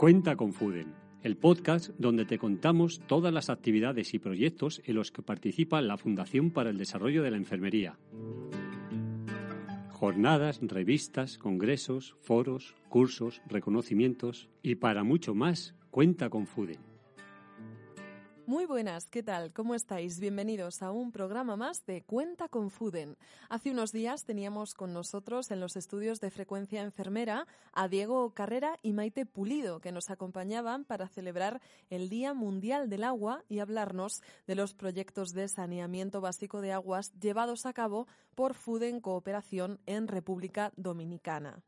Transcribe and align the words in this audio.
Cuenta 0.00 0.34
con 0.34 0.54
Fuden, 0.54 0.94
el 1.22 1.36
podcast 1.36 1.90
donde 1.98 2.24
te 2.24 2.38
contamos 2.38 3.02
todas 3.06 3.34
las 3.34 3.50
actividades 3.50 4.14
y 4.14 4.18
proyectos 4.18 4.80
en 4.86 4.94
los 4.94 5.12
que 5.12 5.20
participa 5.20 5.82
la 5.82 5.98
Fundación 5.98 6.52
para 6.52 6.70
el 6.70 6.78
Desarrollo 6.78 7.22
de 7.22 7.30
la 7.30 7.36
Enfermería. 7.36 7.98
Jornadas, 9.90 10.60
revistas, 10.62 11.36
congresos, 11.36 12.16
foros, 12.22 12.74
cursos, 12.88 13.42
reconocimientos 13.46 14.48
y 14.62 14.76
para 14.76 15.04
mucho 15.04 15.34
más, 15.34 15.74
cuenta 15.90 16.30
con 16.30 16.46
Fuden. 16.46 16.89
Muy 18.50 18.66
buenas, 18.66 19.08
¿qué 19.08 19.22
tal? 19.22 19.52
¿Cómo 19.52 19.76
estáis? 19.76 20.18
Bienvenidos 20.18 20.82
a 20.82 20.90
un 20.90 21.12
programa 21.12 21.54
más 21.54 21.86
de 21.86 22.02
Cuenta 22.02 22.48
con 22.48 22.70
Fuden. 22.70 23.16
Hace 23.48 23.70
unos 23.70 23.92
días 23.92 24.24
teníamos 24.24 24.74
con 24.74 24.92
nosotros 24.92 25.52
en 25.52 25.60
los 25.60 25.76
estudios 25.76 26.18
de 26.18 26.32
frecuencia 26.32 26.82
enfermera 26.82 27.46
a 27.72 27.86
Diego 27.86 28.34
Carrera 28.34 28.76
y 28.82 28.92
Maite 28.92 29.24
Pulido, 29.24 29.78
que 29.78 29.92
nos 29.92 30.10
acompañaban 30.10 30.84
para 30.84 31.06
celebrar 31.06 31.60
el 31.90 32.08
Día 32.08 32.34
Mundial 32.34 32.90
del 32.90 33.04
Agua 33.04 33.44
y 33.48 33.60
hablarnos 33.60 34.20
de 34.48 34.56
los 34.56 34.74
proyectos 34.74 35.30
de 35.30 35.46
saneamiento 35.46 36.20
básico 36.20 36.60
de 36.60 36.72
aguas 36.72 37.12
llevados 37.20 37.66
a 37.66 37.72
cabo 37.72 38.08
por 38.34 38.54
Fuden 38.54 39.00
Cooperación 39.00 39.78
en 39.86 40.08
República 40.08 40.72
Dominicana. 40.74 41.62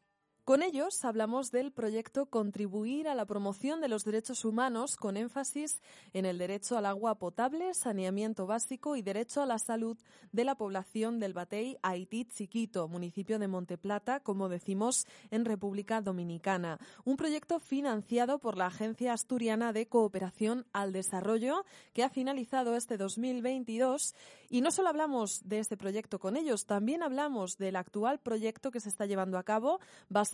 Con 0.44 0.64
ellos 0.64 1.04
hablamos 1.04 1.52
del 1.52 1.70
proyecto 1.70 2.26
Contribuir 2.26 3.06
a 3.06 3.14
la 3.14 3.26
promoción 3.26 3.80
de 3.80 3.86
los 3.86 4.02
derechos 4.02 4.44
humanos 4.44 4.96
con 4.96 5.16
énfasis 5.16 5.80
en 6.14 6.26
el 6.26 6.36
derecho 6.36 6.76
al 6.76 6.86
agua 6.86 7.14
potable, 7.14 7.72
saneamiento 7.74 8.44
básico 8.44 8.96
y 8.96 9.02
derecho 9.02 9.40
a 9.40 9.46
la 9.46 9.60
salud 9.60 9.96
de 10.32 10.44
la 10.44 10.56
población 10.56 11.20
del 11.20 11.32
Batey 11.32 11.78
Haití 11.82 12.24
Chiquito, 12.24 12.88
municipio 12.88 13.38
de 13.38 13.46
Monteplata, 13.46 14.18
como 14.18 14.48
decimos, 14.48 15.06
en 15.30 15.44
República 15.44 16.00
Dominicana. 16.00 16.80
Un 17.04 17.16
proyecto 17.16 17.60
financiado 17.60 18.40
por 18.40 18.56
la 18.56 18.66
Agencia 18.66 19.12
Asturiana 19.12 19.72
de 19.72 19.86
Cooperación 19.86 20.66
al 20.72 20.92
Desarrollo 20.92 21.64
que 21.92 22.02
ha 22.02 22.10
finalizado 22.10 22.74
este 22.74 22.96
2022 22.96 24.16
y 24.50 24.60
no 24.60 24.72
solo 24.72 24.88
hablamos 24.88 25.40
de 25.44 25.60
este 25.60 25.76
proyecto 25.76 26.18
con 26.18 26.36
ellos, 26.36 26.66
también 26.66 27.04
hablamos 27.04 27.58
del 27.58 27.76
actual 27.76 28.18
proyecto 28.18 28.72
que 28.72 28.80
se 28.80 28.88
está 28.88 29.06
llevando 29.06 29.38
a 29.38 29.44
cabo 29.44 29.78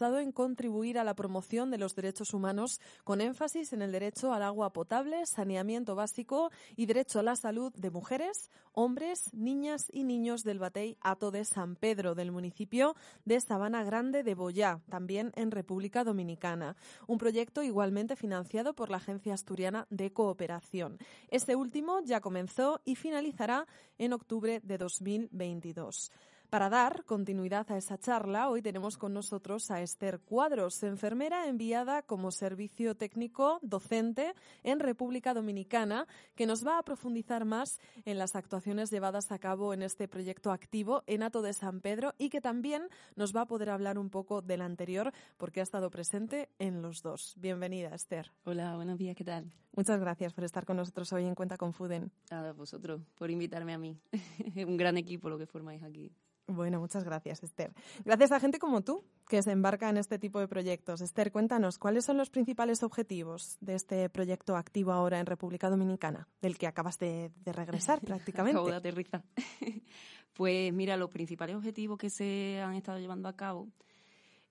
en 0.00 0.30
contribuir 0.30 0.96
a 0.98 1.04
la 1.04 1.14
promoción 1.14 1.72
de 1.72 1.78
los 1.78 1.96
derechos 1.96 2.32
humanos 2.32 2.80
con 3.02 3.20
énfasis 3.20 3.72
en 3.72 3.82
el 3.82 3.90
derecho 3.90 4.32
al 4.32 4.44
agua 4.44 4.72
potable, 4.72 5.26
saneamiento 5.26 5.96
básico 5.96 6.52
y 6.76 6.86
derecho 6.86 7.18
a 7.18 7.24
la 7.24 7.34
salud 7.34 7.72
de 7.74 7.90
mujeres, 7.90 8.48
hombres, 8.74 9.34
niñas 9.34 9.88
y 9.92 10.04
niños 10.04 10.44
del 10.44 10.60
Batey 10.60 10.96
Ato 11.00 11.32
de 11.32 11.44
San 11.44 11.74
Pedro, 11.74 12.14
del 12.14 12.30
municipio 12.30 12.94
de 13.24 13.40
Sabana 13.40 13.82
Grande 13.82 14.22
de 14.22 14.36
Boyá, 14.36 14.80
también 14.88 15.32
en 15.34 15.50
República 15.50 16.04
Dominicana. 16.04 16.76
Un 17.08 17.18
proyecto 17.18 17.64
igualmente 17.64 18.14
financiado 18.14 18.74
por 18.74 18.90
la 18.90 18.98
Agencia 18.98 19.34
Asturiana 19.34 19.88
de 19.90 20.12
Cooperación. 20.12 20.98
Este 21.28 21.56
último 21.56 22.02
ya 22.04 22.20
comenzó 22.20 22.80
y 22.84 22.94
finalizará 22.94 23.66
en 23.98 24.12
octubre 24.12 24.60
de 24.62 24.78
2022. 24.78 26.12
Para 26.50 26.70
dar 26.70 27.04
continuidad 27.04 27.70
a 27.70 27.76
esa 27.76 27.98
charla, 27.98 28.48
hoy 28.48 28.62
tenemos 28.62 28.96
con 28.96 29.12
nosotros 29.12 29.70
a 29.70 29.82
Esther 29.82 30.18
Cuadros, 30.18 30.82
enfermera 30.82 31.46
enviada 31.46 32.00
como 32.00 32.30
servicio 32.30 32.96
técnico 32.96 33.58
docente 33.60 34.32
en 34.62 34.80
República 34.80 35.34
Dominicana, 35.34 36.06
que 36.34 36.46
nos 36.46 36.66
va 36.66 36.78
a 36.78 36.82
profundizar 36.82 37.44
más 37.44 37.80
en 38.06 38.16
las 38.16 38.34
actuaciones 38.34 38.90
llevadas 38.90 39.30
a 39.30 39.38
cabo 39.38 39.74
en 39.74 39.82
este 39.82 40.08
proyecto 40.08 40.50
activo 40.50 41.02
en 41.06 41.22
Ato 41.22 41.42
de 41.42 41.52
San 41.52 41.82
Pedro 41.82 42.14
y 42.16 42.30
que 42.30 42.40
también 42.40 42.88
nos 43.14 43.36
va 43.36 43.42
a 43.42 43.46
poder 43.46 43.68
hablar 43.68 43.98
un 43.98 44.08
poco 44.08 44.40
del 44.40 44.62
anterior 44.62 45.12
porque 45.36 45.60
ha 45.60 45.64
estado 45.64 45.90
presente 45.90 46.48
en 46.58 46.80
los 46.80 47.02
dos. 47.02 47.34
Bienvenida, 47.36 47.94
Esther. 47.94 48.32
Hola, 48.44 48.74
buenos 48.74 48.96
días, 48.96 49.14
¿qué 49.16 49.24
tal? 49.24 49.52
Muchas 49.78 50.00
gracias 50.00 50.32
por 50.32 50.42
estar 50.42 50.66
con 50.66 50.76
nosotros 50.76 51.12
hoy 51.12 51.24
en 51.24 51.36
Cuenta 51.36 51.56
con 51.56 51.72
Fuden. 51.72 52.10
A 52.30 52.50
vosotros 52.50 53.00
por 53.14 53.30
invitarme 53.30 53.72
a 53.72 53.78
mí. 53.78 53.96
un 54.66 54.76
gran 54.76 54.96
equipo 54.96 55.30
lo 55.30 55.38
que 55.38 55.46
formáis 55.46 55.84
aquí. 55.84 56.10
Bueno, 56.48 56.80
muchas 56.80 57.04
gracias, 57.04 57.44
Esther. 57.44 57.72
Gracias 58.04 58.32
a 58.32 58.40
gente 58.40 58.58
como 58.58 58.80
tú 58.80 59.04
que 59.28 59.40
se 59.40 59.52
embarca 59.52 59.88
en 59.88 59.96
este 59.96 60.18
tipo 60.18 60.40
de 60.40 60.48
proyectos. 60.48 61.00
Esther, 61.00 61.30
cuéntanos, 61.30 61.78
¿cuáles 61.78 62.04
son 62.04 62.16
los 62.16 62.28
principales 62.28 62.82
objetivos 62.82 63.56
de 63.60 63.76
este 63.76 64.10
proyecto 64.10 64.56
activo 64.56 64.90
ahora 64.90 65.20
en 65.20 65.26
República 65.26 65.70
Dominicana, 65.70 66.26
del 66.42 66.58
que 66.58 66.66
acabas 66.66 66.98
de, 66.98 67.30
de 67.44 67.52
regresar 67.52 68.00
prácticamente? 68.04 68.56
Acabo 68.56 68.70
de 68.70 68.76
aterrizar. 68.78 69.22
pues 70.32 70.72
mira, 70.72 70.96
los 70.96 71.10
principales 71.10 71.54
objetivos 71.54 71.98
que 71.98 72.10
se 72.10 72.60
han 72.60 72.74
estado 72.74 72.98
llevando 72.98 73.28
a 73.28 73.36
cabo 73.36 73.68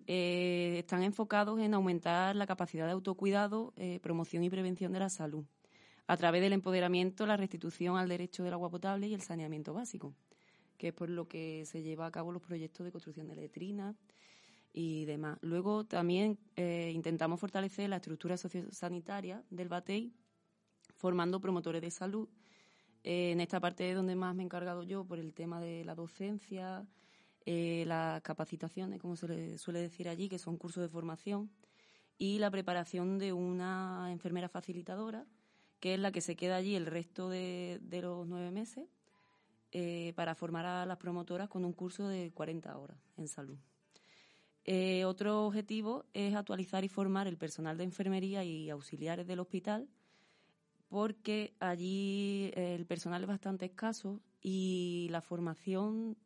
eh, 0.07 0.75
están 0.79 1.03
enfocados 1.03 1.59
en 1.59 1.73
aumentar 1.73 2.35
la 2.35 2.47
capacidad 2.47 2.85
de 2.85 2.94
autocuidado, 2.94 3.73
eh, 3.75 4.00
promoción 4.01 4.44
y 4.44 4.50
prevención 4.50 4.91
de 4.94 5.00
la 5.00 5.09
salud, 5.09 5.45
a 6.07 6.18
través 6.18 6.41
del 6.41 6.53
empoderamiento, 6.53 7.25
la 7.25 7.38
restitución 7.38 7.97
al 7.97 8.09
derecho 8.09 8.44
del 8.44 8.53
agua 8.53 8.69
potable 8.69 9.07
y 9.07 9.13
el 9.13 9.22
saneamiento 9.22 9.73
básico 9.73 10.16
que 10.78 10.90
es 10.90 10.94
por 10.94 11.09
lo 11.09 11.28
que 11.28 11.66
se 11.66 11.81
lleva 11.81 12.06
a 12.06 12.12
cabo 12.12 12.31
los 12.31 12.41
proyectos 12.41 12.85
de 12.85 12.91
construcción 12.91 13.28
de 13.28 13.35
letrinas 13.35 13.96
y 14.73 15.06
demás. 15.06 15.38
Luego 15.41 15.85
también 15.85 16.38
eh, 16.56 16.91
intentamos 16.94 17.40
fortalecer 17.40 17.90
la 17.90 17.97
estructura 17.97 18.38
sociosanitaria 18.38 19.44
del 19.50 19.69
BATEI, 19.69 20.13
formando 20.96 21.41
promotores 21.41 21.81
de 21.81 21.91
salud. 21.91 22.29
En 23.03 23.40
esta 23.41 23.59
parte 23.59 23.90
es 23.90 23.96
donde 23.96 24.16
más 24.16 24.35
me 24.35 24.44
he 24.44 24.46
encargado 24.46 24.84
yo 24.84 25.03
por 25.06 25.19
el 25.19 25.34
tema 25.34 25.59
de 25.59 25.84
la 25.84 25.96
docencia, 25.96 26.85
eh, 27.47 27.85
las 27.88 28.22
capacitaciones, 28.22 29.02
como 29.02 29.16
se 29.16 29.28
le 29.28 29.58
suele 29.58 29.81
decir 29.81 30.08
allí, 30.08 30.30
que 30.30 30.38
son 30.38 30.58
cursos 30.58 30.84
de 30.84 30.90
formación, 30.90 31.50
y 32.19 32.38
la 32.38 32.52
preparación 32.52 33.18
de 33.18 33.34
una 33.34 34.12
enfermera 34.12 34.50
facilitadora, 34.50 35.25
que 35.80 35.96
es 35.96 36.00
la 36.00 36.12
que 36.12 36.22
se 36.22 36.35
queda 36.35 36.58
allí 36.58 36.75
el 36.75 36.85
resto 36.85 37.30
de 37.30 37.80
los 38.02 38.28
nueve 38.28 38.52
meses 38.52 38.88
eh, 39.72 40.13
para 40.16 40.34
formar 40.34 40.66
a 40.66 40.85
las 40.85 40.97
promotoras 40.97 41.50
con 41.50 41.66
un 41.66 41.74
curso 41.74 42.08
de 42.08 42.31
40 42.31 42.78
horas 42.78 42.97
en 43.18 43.28
salud. 43.28 43.58
Eh, 44.64 45.03
otro 45.03 45.46
objetivo 45.46 46.06
es 46.14 46.35
actualizar 46.35 46.85
y 46.85 46.90
formar 46.90 47.28
el 47.28 47.38
personal 47.38 47.78
de 47.78 47.84
enfermería 47.84 48.46
y 48.46 48.69
auxiliares 48.69 49.28
del 49.28 49.41
hospital, 49.41 49.90
porque 50.88 51.53
allí 51.59 52.50
eh, 52.56 52.75
el 52.75 52.85
personal 52.85 53.24
es 53.24 53.28
bastante 53.28 53.66
escaso 53.66 54.22
y 54.41 55.09
la 55.12 55.22
formación, 55.22 56.18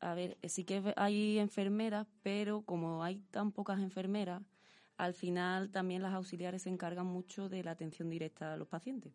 a 0.00 0.14
ver, 0.14 0.36
sí 0.48 0.64
que 0.64 0.94
hay 0.96 1.38
enfermeras, 1.38 2.06
pero 2.22 2.62
como 2.62 3.02
hay 3.02 3.18
tan 3.30 3.52
pocas 3.52 3.80
enfermeras, 3.80 4.42
al 4.96 5.14
final 5.14 5.70
también 5.70 6.02
las 6.02 6.14
auxiliares 6.14 6.62
se 6.62 6.70
encargan 6.70 7.06
mucho 7.06 7.48
de 7.48 7.62
la 7.64 7.72
atención 7.72 8.10
directa 8.10 8.52
a 8.52 8.56
los 8.56 8.68
pacientes. 8.68 9.12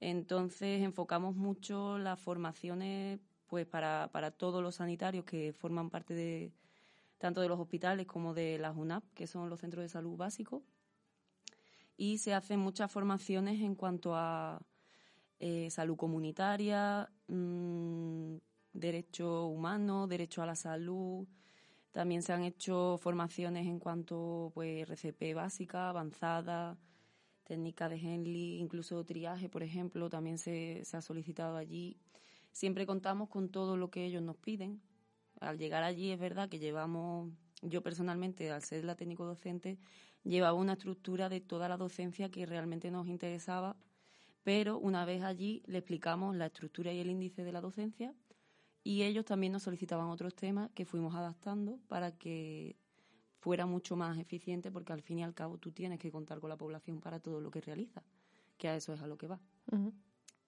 Entonces 0.00 0.82
enfocamos 0.82 1.36
mucho 1.36 1.98
las 1.98 2.20
formaciones 2.20 3.20
pues 3.46 3.66
para, 3.66 4.08
para 4.12 4.30
todos 4.30 4.62
los 4.62 4.76
sanitarios 4.76 5.24
que 5.24 5.52
forman 5.52 5.90
parte 5.90 6.14
de 6.14 6.52
tanto 7.18 7.40
de 7.40 7.48
los 7.48 7.60
hospitales 7.60 8.06
como 8.06 8.34
de 8.34 8.58
las 8.58 8.76
UNAP, 8.76 9.04
que 9.14 9.26
son 9.26 9.48
los 9.48 9.60
centros 9.60 9.82
de 9.82 9.88
salud 9.88 10.16
básicos. 10.16 10.62
Y 11.96 12.18
se 12.18 12.34
hacen 12.34 12.58
muchas 12.58 12.90
formaciones 12.90 13.60
en 13.60 13.76
cuanto 13.76 14.16
a 14.16 14.60
eh, 15.38 15.70
salud 15.70 15.96
comunitaria, 15.96 17.10
mmm, 17.28 18.36
derecho 18.74 19.46
humano, 19.46 20.06
derecho 20.06 20.42
a 20.42 20.46
la 20.46 20.56
salud. 20.56 21.26
También 21.92 22.22
se 22.22 22.32
han 22.32 22.42
hecho 22.42 22.98
formaciones 23.00 23.66
en 23.66 23.78
cuanto 23.78 24.50
pues 24.52 24.82
RCP 24.82 25.34
básica, 25.34 25.88
avanzada, 25.88 26.76
técnica 27.44 27.88
de 27.88 27.96
Henley, 27.96 28.58
incluso 28.58 29.04
triaje, 29.04 29.48
por 29.48 29.62
ejemplo, 29.62 30.10
también 30.10 30.38
se, 30.38 30.82
ha 30.92 31.00
solicitado 31.00 31.56
allí. 31.56 31.96
Siempre 32.52 32.86
contamos 32.86 33.28
con 33.28 33.48
todo 33.48 33.76
lo 33.76 33.90
que 33.90 34.04
ellos 34.04 34.22
nos 34.22 34.36
piden. 34.36 34.82
Al 35.40 35.58
llegar 35.58 35.84
allí 35.84 36.10
es 36.10 36.18
verdad 36.18 36.48
que 36.48 36.58
llevamos, 36.58 37.30
yo 37.62 37.82
personalmente, 37.82 38.50
al 38.50 38.62
ser 38.62 38.84
la 38.84 38.96
técnico 38.96 39.24
docente, 39.24 39.78
llevaba 40.24 40.54
una 40.54 40.72
estructura 40.72 41.28
de 41.28 41.40
toda 41.40 41.68
la 41.68 41.76
docencia 41.76 42.30
que 42.30 42.46
realmente 42.46 42.90
nos 42.90 43.06
interesaba, 43.06 43.76
pero 44.42 44.78
una 44.78 45.04
vez 45.04 45.22
allí 45.22 45.62
le 45.66 45.78
explicamos 45.78 46.34
la 46.34 46.46
estructura 46.46 46.92
y 46.92 47.00
el 47.00 47.10
índice 47.10 47.44
de 47.44 47.52
la 47.52 47.60
docencia 47.60 48.14
Y 48.84 49.02
ellos 49.02 49.24
también 49.24 49.52
nos 49.52 49.62
solicitaban 49.62 50.08
otros 50.08 50.34
temas 50.34 50.70
que 50.72 50.84
fuimos 50.84 51.14
adaptando 51.14 51.78
para 51.88 52.12
que 52.12 52.76
fuera 53.40 53.64
mucho 53.64 53.96
más 53.96 54.18
eficiente, 54.18 54.70
porque 54.70 54.92
al 54.92 55.00
fin 55.00 55.18
y 55.18 55.24
al 55.24 55.34
cabo 55.34 55.56
tú 55.56 55.72
tienes 55.72 55.98
que 55.98 56.12
contar 56.12 56.38
con 56.38 56.50
la 56.50 56.56
población 56.56 57.00
para 57.00 57.18
todo 57.18 57.40
lo 57.40 57.50
que 57.50 57.62
realizas, 57.62 58.04
que 58.58 58.68
a 58.68 58.76
eso 58.76 58.92
es 58.92 59.00
a 59.00 59.06
lo 59.06 59.16
que 59.16 59.26
va. 59.26 59.40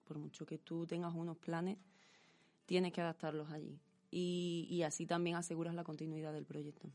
Por 0.03 0.19
mucho 0.19 0.45
que 0.45 0.59
tú 0.59 0.85
tengas 0.85 1.13
unos 1.15 1.37
planes, 1.37 1.79
tienes 2.67 2.93
que 2.93 3.01
adaptarlos 3.01 3.51
allí. 3.51 3.79
Y, 4.11 4.67
y 4.69 4.83
así 4.83 5.07
también 5.07 5.35
aseguras 5.35 5.73
la 5.73 5.83
continuidad 5.83 6.31
del 6.31 6.45
proyecto. 6.45 6.89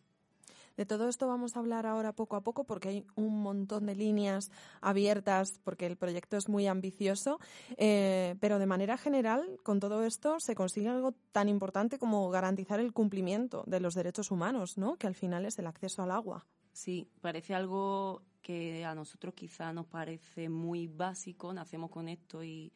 De 0.76 0.86
todo 0.86 1.08
esto 1.08 1.26
vamos 1.26 1.56
a 1.56 1.60
hablar 1.60 1.86
ahora 1.86 2.12
poco 2.12 2.36
a 2.36 2.40
poco 2.40 2.64
porque 2.64 2.88
hay 2.88 3.06
un 3.14 3.42
montón 3.42 3.86
de 3.86 3.94
líneas 3.94 4.50
abiertas 4.80 5.60
porque 5.64 5.86
el 5.86 5.96
proyecto 5.96 6.36
es 6.36 6.48
muy 6.48 6.66
ambicioso, 6.66 7.38
eh, 7.76 8.36
pero 8.40 8.58
de 8.58 8.66
manera 8.66 8.96
general 8.96 9.58
con 9.62 9.80
todo 9.80 10.04
esto 10.04 10.36
se 10.38 10.54
consigue 10.54 10.88
algo 10.88 11.12
tan 11.32 11.48
importante 11.48 11.98
como 11.98 12.30
garantizar 12.30 12.80
el 12.80 12.92
cumplimiento 12.92 13.64
de 13.66 13.80
los 13.80 13.94
derechos 13.94 14.30
humanos, 14.30 14.78
¿no? 14.78 14.96
que 14.96 15.06
al 15.06 15.14
final 15.14 15.46
es 15.46 15.58
el 15.58 15.66
acceso 15.66 16.02
al 16.02 16.10
agua. 16.10 16.46
Sí, 16.72 17.06
parece 17.20 17.54
algo 17.54 18.22
que 18.40 18.84
a 18.84 18.94
nosotros 18.94 19.34
quizá 19.34 19.72
nos 19.72 19.86
parece 19.86 20.48
muy 20.48 20.88
básico, 20.88 21.52
nacemos 21.52 21.90
con 21.90 22.08
esto 22.08 22.42
y 22.42 22.72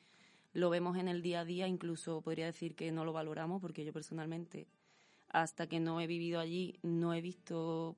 lo 0.52 0.70
vemos 0.70 0.96
en 0.96 1.08
el 1.08 1.22
día 1.22 1.40
a 1.40 1.44
día, 1.44 1.66
incluso 1.66 2.22
podría 2.22 2.46
decir 2.46 2.75
que 2.75 2.92
no 2.92 3.04
lo 3.04 3.12
valoramos 3.12 3.60
porque 3.60 3.84
yo 3.84 3.92
personalmente 3.92 4.66
hasta 5.28 5.67
que 5.67 5.81
no 5.81 6.00
he 6.00 6.06
vivido 6.06 6.40
allí, 6.40 6.78
no 6.82 7.12
he 7.14 7.20
visto 7.20 7.96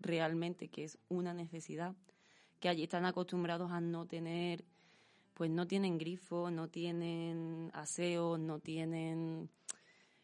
realmente 0.00 0.68
que 0.68 0.84
es 0.84 0.98
una 1.08 1.34
necesidad, 1.34 1.94
que 2.60 2.68
allí 2.68 2.82
están 2.82 3.04
acostumbrados 3.04 3.70
a 3.70 3.80
no 3.80 4.06
tener, 4.06 4.64
pues 5.34 5.50
no 5.50 5.66
tienen 5.66 5.98
grifo, 5.98 6.50
no 6.50 6.68
tienen 6.68 7.70
aseo, 7.74 8.38
no 8.38 8.60
tienen 8.60 9.50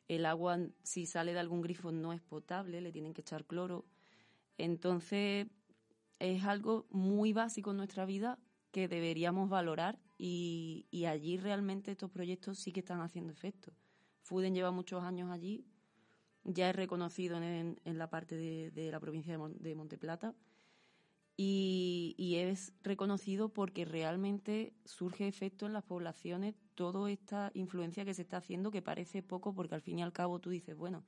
el 0.09 0.27
agua, 0.27 0.59
si 0.83 1.07
sale 1.07 1.33
de 1.33 1.41
algún 1.41 1.63
grifo 1.63 1.93
no 1.93 2.13
es 2.13 2.21
potable, 2.21 2.81
le 2.81 2.93
tienen 2.93 3.15
que 3.15 3.23
echar 3.23 3.45
cloro. 3.45 3.85
Entonces, 4.59 5.47
es 6.19 6.45
algo 6.45 6.87
muy 6.91 7.33
básico 7.33 7.71
en 7.71 7.79
nuestra 7.79 8.05
vida 8.07 8.39
que 8.71 8.89
deberíamos 8.89 9.49
valorar 9.49 9.99
y, 10.19 10.87
y 10.91 11.07
allí 11.07 11.37
realmente 11.37 11.91
estos 11.91 12.11
proyectos 12.11 12.59
sí 12.59 12.73
que 12.73 12.81
están 12.81 13.01
haciendo 13.01 13.33
efecto. 13.33 13.73
Fuden 14.23 14.55
lleva 14.55 14.71
muchos 14.71 15.03
años 15.03 15.31
allí 15.31 15.67
ya 16.45 16.71
es 16.71 16.77
reconocido 16.77 17.37
en, 17.37 17.81
en 17.85 17.99
la 17.99 18.11
parte 18.11 18.37
de, 18.37 18.91
la 18.91 19.01
provincia 19.01 19.37
de, 19.37 19.55
de 19.55 19.75
Monteplata 19.75 20.35
y, 21.37 22.15
y, 22.19 22.37
es 22.37 22.75
reconocido 22.83 23.49
porque 23.49 23.85
realmente 23.85 24.75
surge 24.85 25.27
efecto 25.27 25.67
en 25.67 25.73
las 25.73 25.83
poblaciones 25.83 26.55
toda 26.75 27.11
esta 27.11 27.51
influencia 27.55 28.05
que 28.05 28.15
se 28.15 28.23
está 28.23 28.37
haciendo 28.37 28.71
que 28.71 28.83
parece 28.83 29.23
poco 29.23 29.55
porque 29.55 29.75
al 29.75 29.81
fin 29.81 29.99
y 29.99 30.03
al 30.03 30.13
cabo 30.13 30.41
tú 30.41 30.51
dices, 30.51 30.77
bueno, 30.77 31.05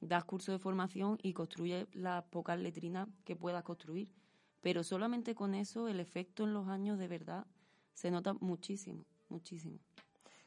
das 0.00 0.24
curso 0.24 0.52
de 0.52 0.58
formación 0.58 1.18
y 1.22 1.32
construyes 1.32 1.86
las 1.94 2.24
pocas 2.24 2.58
letrinas 2.58 3.08
que 3.24 3.36
puedas 3.36 3.62
construir, 3.62 4.10
pero 4.60 4.82
solamente 4.82 5.34
con 5.34 5.54
eso 5.54 5.88
el 5.88 6.00
efecto 6.00 6.44
en 6.44 6.52
los 6.52 6.68
años 6.68 6.98
de 6.98 7.08
verdad 7.08 7.46
se 7.92 8.10
nota 8.10 8.34
muchísimo, 8.34 9.04
muchísimo. 9.28 9.78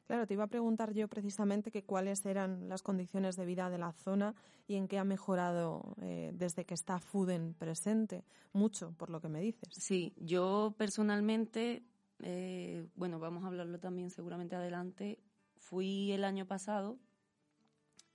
Claro, 0.07 0.25
te 0.25 0.36
iba 0.36 0.45
a 0.45 0.48
preguntar 0.48 0.94
yo 0.94 1.09
precisamente 1.09 1.69
que 1.69 1.83
cuáles 1.83 2.25
eran 2.25 2.69
las 2.69 2.81
condiciones 2.81 3.36
de 3.36 3.45
vida 3.45 3.69
de 3.69 3.77
la 3.77 3.92
zona 3.92 4.36
y 4.65 4.75
en 4.75 4.88
qué 4.88 4.98
ha 5.00 5.04
mejorado 5.04 5.95
eh, 6.01 6.31
desde 6.33 6.63
que 6.63 6.74
está 6.74 7.00
Fuden 7.00 7.54
presente. 7.54 8.24
Mucho, 8.54 8.94
por 8.94 9.09
lo 9.09 9.19
que 9.19 9.27
me 9.27 9.42
dices. 9.42 9.68
Sí, 9.69 10.13
yo 10.15 10.74
personalmente, 10.77 11.83
eh, 12.19 12.88
bueno, 12.95 13.19
vamos 13.19 13.44
a 13.44 13.48
hablarlo 13.48 13.80
también 13.80 14.09
seguramente 14.09 14.56
adelante. 14.56 15.19
Fui 15.57 16.13
el 16.13 16.24
año 16.24 16.45
pasado, 16.45 16.98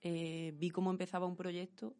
eh, 0.01 0.55
vi 0.57 0.71
cómo 0.71 0.91
empezaba 0.91 1.27
un 1.27 1.37
proyecto, 1.37 1.95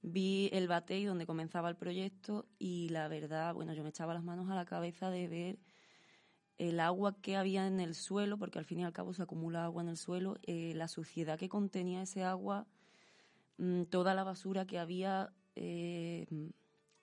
vi 0.00 0.48
el 0.54 0.68
batey 0.68 1.04
donde 1.04 1.26
comenzaba 1.26 1.68
el 1.68 1.76
proyecto 1.76 2.46
y 2.58 2.88
la 2.88 3.08
verdad, 3.08 3.52
bueno, 3.52 3.74
yo 3.74 3.82
me 3.82 3.90
echaba 3.90 4.14
las 4.14 4.24
manos 4.24 4.48
a 4.48 4.54
la 4.54 4.64
cabeza 4.64 5.10
de 5.10 5.28
ver 5.28 5.58
el 6.58 6.80
agua 6.80 7.20
que 7.20 7.36
había 7.36 7.66
en 7.66 7.80
el 7.80 7.94
suelo, 7.94 8.38
porque 8.38 8.58
al 8.58 8.64
fin 8.64 8.80
y 8.80 8.84
al 8.84 8.92
cabo 8.92 9.14
se 9.14 9.22
acumula 9.22 9.64
agua 9.64 9.82
en 9.82 9.88
el 9.88 9.96
suelo, 9.96 10.38
eh, 10.42 10.72
la 10.74 10.88
suciedad 10.88 11.38
que 11.38 11.48
contenía 11.48 12.02
ese 12.02 12.24
agua, 12.24 12.66
mm, 13.58 13.84
toda 13.84 14.14
la 14.14 14.24
basura 14.24 14.66
que 14.66 14.78
había, 14.78 15.32
eh, 15.56 16.26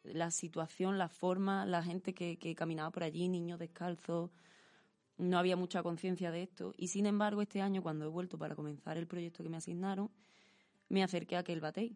la 0.04 0.31
situación, 0.31 0.98
la 0.98 1.10
forma, 1.10 1.66
la 1.66 1.84
gente 1.84 2.13
que, 2.13 2.38
que 2.38 2.56
caminaba 2.56 2.92
por 2.92 3.04
allí, 3.04 3.28
niños 3.28 3.60
descalzos, 3.60 4.31
no 5.18 5.38
había 5.38 5.57
mucha 5.57 5.84
conciencia 5.84 6.31
de 6.31 6.44
esto. 6.44 6.74
Y 6.78 6.88
sin 6.88 7.06
embargo, 7.06 7.42
este 7.42 7.62
año, 7.62 7.84
cuando 7.84 8.06
he 8.06 8.07
vuelto 8.07 8.38
para 8.38 8.56
comenzar 8.56 8.98
el 8.98 9.07
proyecto 9.07 9.44
que 9.44 9.50
me 9.50 9.57
asignaron, 9.57 10.10
me 10.88 11.04
acerqué 11.04 11.36
a 11.36 11.40
aquel 11.40 11.60
batey, 11.60 11.95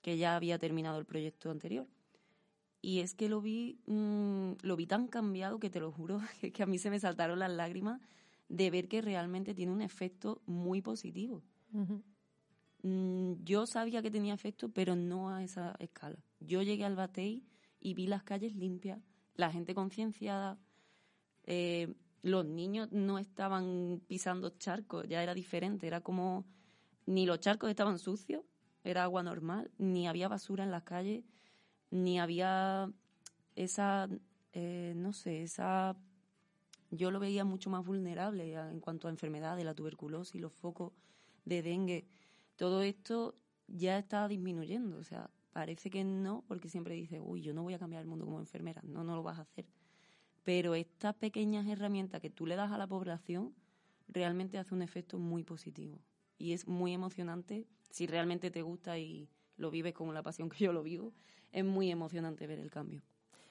que 0.00 0.16
ya 0.16 0.36
había 0.36 0.58
terminado 0.58 0.98
el 0.98 1.04
proyecto 1.04 1.50
anterior. 1.50 1.86
Y 2.84 3.00
es 3.00 3.14
que 3.14 3.30
lo 3.30 3.40
vi, 3.40 3.78
mm, 3.86 4.56
lo 4.60 4.76
vi 4.76 4.86
tan 4.86 5.08
cambiado 5.08 5.58
que 5.58 5.70
te 5.70 5.80
lo 5.80 5.90
juro 5.90 6.20
que, 6.52 6.62
a 6.62 6.66
mí 6.66 6.76
se 6.76 6.90
me 6.90 7.00
saltaron 7.00 7.38
las 7.38 7.50
lágrimas 7.50 7.98
de 8.50 8.70
ver 8.70 8.88
que 8.88 9.00
realmente 9.00 9.54
tiene 9.54 9.72
un 9.72 9.80
efecto 9.80 10.42
muy 10.44 10.82
positivo. 10.82 11.42
Mm, 12.82 13.42
yo 13.42 13.64
sabía 13.64 14.02
que 14.02 14.10
tenía 14.10 14.34
efecto, 14.34 14.68
pero 14.68 14.96
no 14.96 15.30
a 15.30 15.42
esa 15.42 15.74
escala. 15.78 16.18
Yo 16.40 16.60
llegué 16.60 16.84
al 16.84 16.94
Batey 16.94 17.42
y 17.80 17.94
vi 17.94 18.06
las 18.06 18.22
calles 18.22 18.54
limpias, 18.54 19.00
la 19.34 19.50
gente 19.50 19.74
concienciada, 19.74 20.58
eh, 21.44 21.94
los 22.20 22.44
niños 22.44 22.92
no 22.92 23.18
estaban 23.18 24.02
pisando 24.06 24.50
charcos, 24.58 25.08
ya 25.08 25.22
era 25.22 25.32
diferente, 25.32 25.86
era 25.86 26.02
como 26.02 26.44
ni 27.06 27.24
los 27.24 27.40
charcos 27.40 27.70
estaban 27.70 27.98
sucios, 27.98 28.44
era 28.82 29.04
agua 29.04 29.22
normal, 29.22 29.70
ni 29.78 30.06
había 30.06 30.28
basura 30.28 30.64
en 30.64 30.70
las 30.70 30.82
calles 30.82 31.24
ni 31.94 32.18
había 32.18 32.92
esa, 33.54 34.08
eh, 34.52 34.94
no 34.96 35.12
sé, 35.12 35.42
esa... 35.42 35.96
Yo 36.90 37.10
lo 37.10 37.20
veía 37.20 37.44
mucho 37.44 37.70
más 37.70 37.84
vulnerable 37.84 38.52
en 38.52 38.80
cuanto 38.80 39.06
a 39.06 39.10
enfermedades, 39.10 39.64
la 39.64 39.74
tuberculosis, 39.74 40.40
los 40.40 40.52
focos 40.52 40.92
de 41.44 41.62
dengue. 41.62 42.06
Todo 42.56 42.82
esto 42.82 43.36
ya 43.66 43.98
está 43.98 44.28
disminuyendo. 44.28 44.98
O 44.98 45.04
sea, 45.04 45.30
parece 45.52 45.88
que 45.88 46.04
no, 46.04 46.44
porque 46.46 46.68
siempre 46.68 46.94
dice, 46.94 47.20
uy, 47.20 47.42
yo 47.42 47.54
no 47.54 47.62
voy 47.62 47.74
a 47.74 47.78
cambiar 47.78 48.02
el 48.02 48.08
mundo 48.08 48.24
como 48.24 48.38
enfermera. 48.38 48.80
No, 48.84 49.02
no 49.02 49.14
lo 49.16 49.22
vas 49.22 49.38
a 49.38 49.42
hacer. 49.42 49.66
Pero 50.44 50.74
estas 50.74 51.14
pequeñas 51.14 51.66
herramientas 51.66 52.20
que 52.20 52.30
tú 52.30 52.46
le 52.46 52.56
das 52.56 52.70
a 52.70 52.78
la 52.78 52.86
población 52.86 53.54
realmente 54.08 54.58
hace 54.58 54.74
un 54.74 54.82
efecto 54.82 55.18
muy 55.18 55.42
positivo. 55.42 56.00
Y 56.38 56.52
es 56.52 56.68
muy 56.68 56.92
emocionante 56.92 57.66
si 57.90 58.06
realmente 58.06 58.50
te 58.50 58.62
gusta 58.62 58.98
y 58.98 59.28
lo 59.56 59.70
vives 59.70 59.94
con 59.94 60.12
la 60.14 60.22
pasión 60.22 60.48
que 60.48 60.64
yo 60.64 60.72
lo 60.72 60.82
vivo 60.82 61.12
es 61.52 61.64
muy 61.64 61.90
emocionante 61.90 62.46
ver 62.46 62.58
el 62.58 62.70
cambio. 62.70 63.02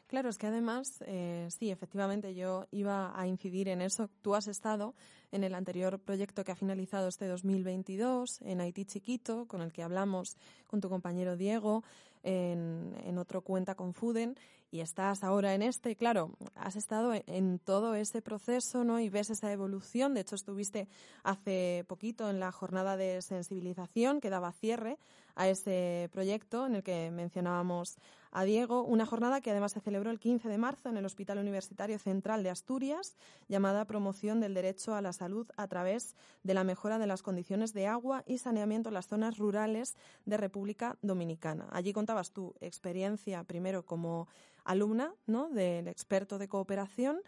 Claro, 0.07 0.29
es 0.29 0.37
que 0.37 0.45
además, 0.45 1.03
eh, 1.07 1.47
sí, 1.49 1.71
efectivamente, 1.71 2.35
yo 2.35 2.67
iba 2.69 3.19
a 3.19 3.25
incidir 3.25 3.67
en 3.69 3.81
eso. 3.81 4.09
Tú 4.21 4.35
has 4.35 4.47
estado 4.47 4.93
en 5.31 5.43
el 5.43 5.55
anterior 5.55 5.97
proyecto 5.97 6.43
que 6.43 6.51
ha 6.51 6.55
finalizado 6.55 7.07
este 7.07 7.25
2022, 7.25 8.41
en 8.41 8.61
Haití 8.61 8.85
Chiquito, 8.85 9.47
con 9.47 9.61
el 9.61 9.71
que 9.71 9.81
hablamos 9.81 10.37
con 10.67 10.81
tu 10.81 10.89
compañero 10.89 11.35
Diego, 11.35 11.83
en, 12.23 12.95
en 13.03 13.17
otro 13.17 13.41
Cuenta 13.41 13.75
con 13.75 13.93
Fuden, 13.93 14.35
y 14.73 14.81
estás 14.81 15.23
ahora 15.23 15.53
en 15.53 15.61
este. 15.61 15.95
Claro, 15.95 16.31
has 16.55 16.75
estado 16.75 17.13
en, 17.27 17.59
todo 17.59 17.93
ese 17.93 18.23
proceso, 18.23 18.83
¿no? 18.83 18.99
Y 18.99 19.07
ves 19.07 19.29
esa 19.29 19.51
evolución. 19.51 20.15
De 20.15 20.21
hecho, 20.21 20.33
estuviste 20.33 20.87
hace 21.21 21.85
poquito 21.87 22.27
en 22.27 22.39
la 22.39 22.51
jornada 22.51 22.97
de 22.97 23.21
sensibilización 23.21 24.19
que 24.19 24.31
daba 24.31 24.51
cierre 24.51 24.97
a 25.35 25.47
ese 25.47 26.09
proyecto 26.11 26.65
en 26.65 26.73
el 26.73 26.83
que 26.83 27.11
mencionábamos 27.11 27.99
a 28.33 28.43
Diego, 28.45 28.83
una 28.83 29.05
jornada 29.05 29.41
que 29.41 29.51
además 29.51 29.73
se 29.73 29.79
celebró 29.79 30.09
el 30.09 30.19
15 30.19 30.49
de 30.49 30.57
marzo 30.57 30.89
en 30.89 30.97
el 30.97 31.05
Hospital 31.05 31.37
Universitario 31.37 31.99
Central 31.99 32.41
de 32.41 32.49
Asturias, 32.49 33.15
llamada 33.47 33.85
Promoción 33.85 34.39
del 34.39 34.55
Derecho 34.55 34.95
a 34.95 35.01
la 35.01 35.13
Salud 35.13 35.47
a 35.55 35.67
través 35.67 36.15
de 36.41 36.55
la 36.55 36.63
mejora 36.63 36.97
de 36.97 37.05
las 37.05 37.21
condiciones 37.21 37.73
de 37.73 37.85
agua 37.85 38.23
y 38.25 38.39
saneamiento 38.39 38.89
en 38.89 38.95
las 38.95 39.07
zonas 39.07 39.37
rurales 39.37 39.95
de 40.25 40.37
República 40.37 40.97
Dominicana. 41.03 41.67
Allí 41.71 41.93
contabas 41.93 42.31
tu 42.31 42.55
experiencia 42.59 43.43
primero 43.43 43.85
como 43.85 44.27
alumna 44.65 45.13
¿no? 45.27 45.49
del 45.49 45.87
experto 45.87 46.39
de 46.39 46.47
cooperación 46.47 47.21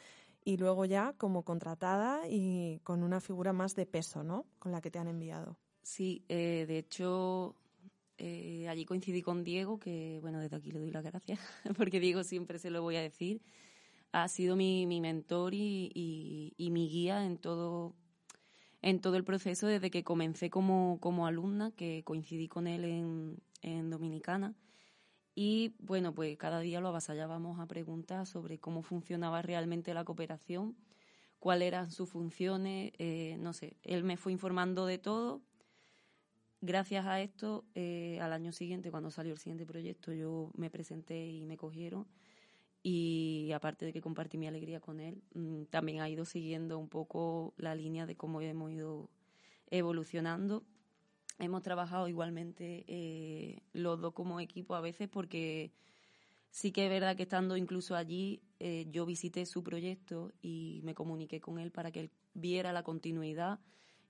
y 0.44 0.58
luego 0.58 0.86
ya 0.86 1.14
como 1.18 1.44
contratada 1.44 2.22
y 2.28 2.80
con 2.84 3.04
una 3.04 3.22
figura 3.22 3.54
más 3.54 3.76
de 3.76 3.86
peso, 3.86 4.24
¿no? 4.24 4.46
Con 4.60 4.72
la 4.72 4.82
que 4.82 4.92
te 4.92 5.00
han 5.00 5.08
enviado. 5.08 5.58
Sí, 5.82 6.24
eh, 6.30 6.66
de 6.68 6.80
hecho 6.80 7.56
eh, 8.18 8.68
allí 8.70 8.86
coincidí 8.86 9.22
con 9.22 9.44
Diego, 9.44 9.80
que 9.80 10.20
bueno, 10.22 10.40
desde 10.40 10.56
aquí 10.56 10.72
le 10.72 10.80
doy 10.80 10.92
las 10.92 11.04
gracias, 11.04 11.40
porque 11.78 12.00
Diego 12.00 12.24
siempre 12.24 12.60
se 12.60 12.70
lo 12.70 12.82
voy 12.82 12.96
a 12.96 13.02
decir. 13.02 13.42
Ha 14.12 14.28
sido 14.30 14.56
mi, 14.56 14.86
mi 14.86 15.02
mentor 15.02 15.54
y, 15.54 15.92
y, 16.58 16.72
mi 16.72 16.88
guía 16.88 17.26
en 17.26 17.38
todo, 17.38 17.94
en 18.82 19.02
todo 19.02 19.18
el 19.18 19.26
proceso 19.26 19.68
desde 19.68 19.92
que 19.92 20.06
comencé 20.06 20.50
como, 20.50 21.00
como 21.02 21.28
alumna, 21.28 21.72
que 21.72 22.04
coincidí 22.06 22.48
con 22.48 22.68
él 22.68 22.86
en, 22.86 23.42
en 23.62 23.90
Dominicana. 23.90 24.56
Y 25.34 25.76
bueno, 25.80 26.14
pues 26.14 26.38
cada 26.38 26.62
día 26.62 26.80
lo 26.80 26.88
avasallábamos 26.88 27.60
a 27.60 27.66
preguntas 27.66 28.30
sobre 28.30 28.58
cómo 28.58 28.84
funcionaba 28.84 29.42
realmente 29.42 29.94
la 29.94 30.06
cooperación, 30.06 30.78
cuáles 31.40 31.68
eran 31.68 31.92
sus 31.92 32.10
funciones, 32.10 32.94
eh, 32.98 33.36
no 33.40 33.52
sé, 33.52 33.76
él 33.84 34.06
me 34.06 34.16
fue 34.16 34.32
informando 34.32 34.86
de 34.86 34.98
todo 34.98 35.42
gracias 36.66 37.06
a 37.06 37.22
esto, 37.22 37.64
eh, 37.76 38.20
al 38.22 38.34
año 38.34 38.52
siguiente, 38.52 38.92
cuando 38.92 39.12
salió 39.12 39.34
el 39.34 39.40
siguiente 39.40 39.66
proyecto, 39.66 40.12
yo 40.12 40.52
me 40.56 40.70
presenté 40.70 41.28
y 41.28 41.46
me 41.46 41.58
cogieron. 41.58 42.08
Y 42.84 43.52
aparte 43.54 43.86
de 43.86 43.94
que 43.94 44.02
compartí 44.02 44.38
mi 44.38 44.48
alegría 44.48 44.80
con 44.80 45.00
él, 45.00 45.24
mm, 45.34 45.64
también 45.66 46.02
ha 46.02 46.10
ido 46.10 46.26
siguiendo 46.26 46.78
un 46.78 46.90
poco 46.90 47.54
la 47.58 47.74
línea 47.76 48.06
de 48.06 48.16
cómo 48.16 48.42
hemos 48.42 48.72
ido 48.72 49.10
evolucionando. 49.72 50.64
Hemos 51.40 51.64
trabajado 51.64 52.08
igualmente 52.08 52.86
eh, 52.88 53.62
los 53.74 54.00
dos 54.02 54.14
como 54.14 54.40
equipo 54.40 54.76
a 54.76 54.82
veces 54.82 55.10
porque 55.10 55.72
sí 56.52 56.72
que 56.72 56.86
es 56.86 56.90
verdad 56.90 57.16
que 57.16 57.24
estando 57.24 57.58
incluso 57.58 57.96
allí, 57.96 58.42
eh, 58.60 58.88
yo 58.92 59.06
visité 59.06 59.46
su 59.46 59.64
proyecto 59.64 60.32
y 60.42 60.82
me 60.84 60.96
comuniqué 60.96 61.42
con 61.42 61.60
él 61.60 61.72
para 61.72 61.92
que 61.92 62.02
él 62.02 62.12
viera 62.34 62.72
la 62.72 62.84
continuidad 62.84 63.60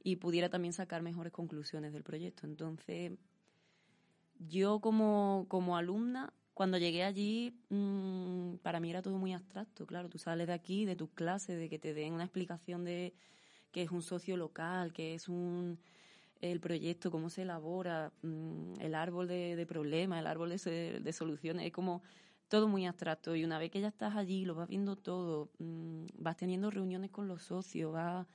y 0.06 0.18
pudiera 0.18 0.50
también 0.50 0.72
sacar 0.72 1.02
mejores 1.02 1.34
conclusiones 1.34 1.92
del 1.92 2.04
proyecto. 2.04 2.46
Entonces, 2.46 3.14
yo 4.38 4.80
como, 4.80 5.48
como 5.50 5.78
alumna, 5.78 6.32
cuando 6.54 6.78
llegué 6.78 7.04
allí, 7.04 7.58
mmm, 7.70 8.58
para 8.62 8.80
mí 8.80 8.92
era 8.92 9.02
todo 9.02 9.18
muy 9.18 9.34
abstracto. 9.34 9.88
Claro, 9.88 10.08
tú 10.08 10.20
sales 10.20 10.46
de 10.46 10.54
aquí, 10.54 10.86
de 10.86 10.96
tus 10.96 11.10
clases, 11.10 11.58
de 11.58 11.70
que 11.70 11.80
te 11.80 11.96
den 11.96 12.14
una 12.14 12.24
explicación 12.24 12.86
de 12.86 13.16
qué 13.72 13.82
es 13.82 13.90
un 13.90 14.04
socio 14.04 14.38
local, 14.38 14.94
qué 14.94 15.16
es 15.16 15.28
un 15.28 15.80
el 16.40 16.60
proyecto, 16.60 17.10
cómo 17.10 17.32
se 17.32 17.42
elabora, 17.42 18.14
mmm, 18.22 18.80
el 18.82 18.94
árbol 18.94 19.28
de, 19.28 19.66
problemas, 19.68 20.20
el 20.20 20.28
árbol 20.28 20.50
de, 20.52 21.00
de, 21.00 21.14
soluciones, 21.14 21.66
es 21.66 21.72
como 21.72 22.04
todo 22.48 22.68
muy 22.68 22.86
abstracto. 22.86 23.36
Y 23.36 23.44
una 23.44 23.58
vez 23.58 23.72
que 23.72 23.82
ya 23.82 23.88
estás 23.88 24.16
allí, 24.16 24.46
lo 24.46 24.54
vas 24.54 24.68
viendo 24.68 24.98
todo, 24.98 25.50
mmm, 25.58 26.06
vas 26.20 26.38
teniendo 26.38 26.70
reuniones 26.70 27.10
con 27.10 27.28
los 27.28 27.42
socios, 27.42 27.92
vas 27.92 28.28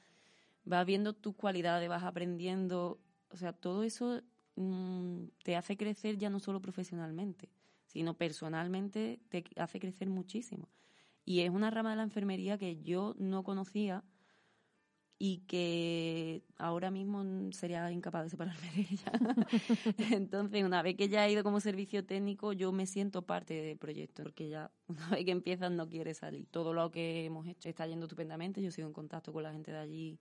vas 0.70 0.86
viendo 0.86 1.12
tus 1.12 1.34
cualidades, 1.34 1.88
vas 1.88 2.04
aprendiendo, 2.04 3.00
o 3.28 3.36
sea, 3.36 3.52
todo 3.52 3.82
eso 3.82 4.22
mmm, 4.54 5.24
te 5.42 5.56
hace 5.56 5.76
crecer 5.76 6.16
ya 6.16 6.30
no 6.30 6.38
solo 6.38 6.62
profesionalmente, 6.62 7.50
sino 7.86 8.14
personalmente 8.16 9.20
te 9.28 9.44
hace 9.56 9.80
crecer 9.80 10.08
muchísimo. 10.08 10.68
Y 11.24 11.40
es 11.40 11.50
una 11.50 11.70
rama 11.70 11.90
de 11.90 11.96
la 11.96 12.02
enfermería 12.04 12.56
que 12.56 12.80
yo 12.80 13.14
no 13.18 13.42
conocía 13.42 14.04
y 15.18 15.40
que 15.40 16.42
ahora 16.56 16.90
mismo 16.90 17.52
sería 17.52 17.90
incapaz 17.92 18.24
de 18.24 18.30
separarme 18.30 18.70
de 18.74 18.80
ella. 18.90 19.12
Entonces, 20.16 20.64
una 20.64 20.82
vez 20.82 20.96
que 20.96 21.08
ya 21.08 21.26
he 21.26 21.32
ido 21.32 21.42
como 21.42 21.60
servicio 21.60 22.06
técnico, 22.06 22.54
yo 22.54 22.72
me 22.72 22.86
siento 22.86 23.22
parte 23.22 23.54
del 23.54 23.76
proyecto, 23.76 24.22
porque 24.22 24.48
ya 24.48 24.70
una 24.86 25.08
vez 25.10 25.24
que 25.26 25.32
empiezas 25.32 25.70
no 25.72 25.88
quiere 25.88 26.14
salir. 26.14 26.46
Todo 26.50 26.72
lo 26.72 26.90
que 26.90 27.26
hemos 27.26 27.46
hecho 27.46 27.68
está 27.68 27.86
yendo 27.86 28.06
estupendamente, 28.06 28.62
yo 28.62 28.70
sigo 28.70 28.88
en 28.88 28.94
contacto 28.94 29.32
con 29.32 29.42
la 29.42 29.52
gente 29.52 29.72
de 29.72 29.78
allí 29.78 30.20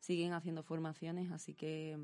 siguen 0.00 0.32
haciendo 0.32 0.62
formaciones, 0.62 1.32
así 1.32 1.54
que 1.54 1.98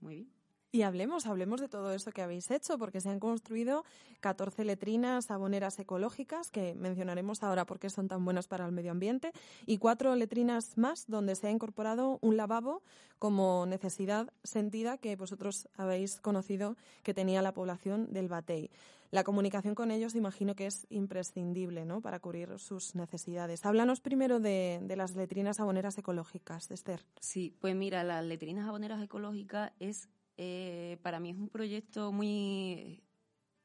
muy 0.00 0.14
bien. 0.16 0.39
Y 0.72 0.82
hablemos, 0.82 1.26
hablemos 1.26 1.60
de 1.60 1.68
todo 1.68 1.92
esto 1.92 2.12
que 2.12 2.22
habéis 2.22 2.50
hecho, 2.50 2.78
porque 2.78 3.00
se 3.00 3.08
han 3.08 3.18
construido 3.18 3.84
14 4.20 4.64
letrinas 4.64 5.30
aboneras 5.32 5.78
ecológicas, 5.80 6.50
que 6.50 6.74
mencionaremos 6.74 7.42
ahora 7.42 7.66
porque 7.66 7.90
son 7.90 8.06
tan 8.06 8.24
buenas 8.24 8.46
para 8.46 8.66
el 8.66 8.72
medio 8.72 8.92
ambiente, 8.92 9.32
y 9.66 9.78
cuatro 9.78 10.14
letrinas 10.14 10.78
más 10.78 11.06
donde 11.08 11.34
se 11.34 11.48
ha 11.48 11.50
incorporado 11.50 12.18
un 12.22 12.36
lavabo 12.36 12.82
como 13.18 13.66
necesidad 13.66 14.32
sentida 14.44 14.96
que 14.96 15.16
vosotros 15.16 15.68
habéis 15.76 16.20
conocido 16.20 16.76
que 17.02 17.14
tenía 17.14 17.42
la 17.42 17.52
población 17.52 18.12
del 18.12 18.28
Batey. 18.28 18.70
La 19.10 19.24
comunicación 19.24 19.74
con 19.74 19.90
ellos 19.90 20.14
imagino 20.14 20.54
que 20.54 20.66
es 20.66 20.86
imprescindible 20.88 21.84
¿no? 21.84 22.00
para 22.00 22.20
cubrir 22.20 22.60
sus 22.60 22.94
necesidades. 22.94 23.66
Háblanos 23.66 24.00
primero 24.00 24.38
de, 24.38 24.80
las 24.96 25.16
letrinas 25.16 25.58
aboneras 25.58 25.98
ecológicas, 25.98 26.70
Esther. 26.70 27.04
Sí, 27.20 27.52
pues 27.60 27.74
mira, 27.74 28.04
las 28.04 28.24
letrinas 28.24 28.68
aboneras 28.68 29.02
ecológicas 29.02 29.72
es 29.80 30.08
eh, 30.42 30.96
para 31.02 31.20
mí 31.20 31.28
es 31.28 31.36
un 31.36 31.50
proyecto 31.50 32.12
muy 32.12 33.02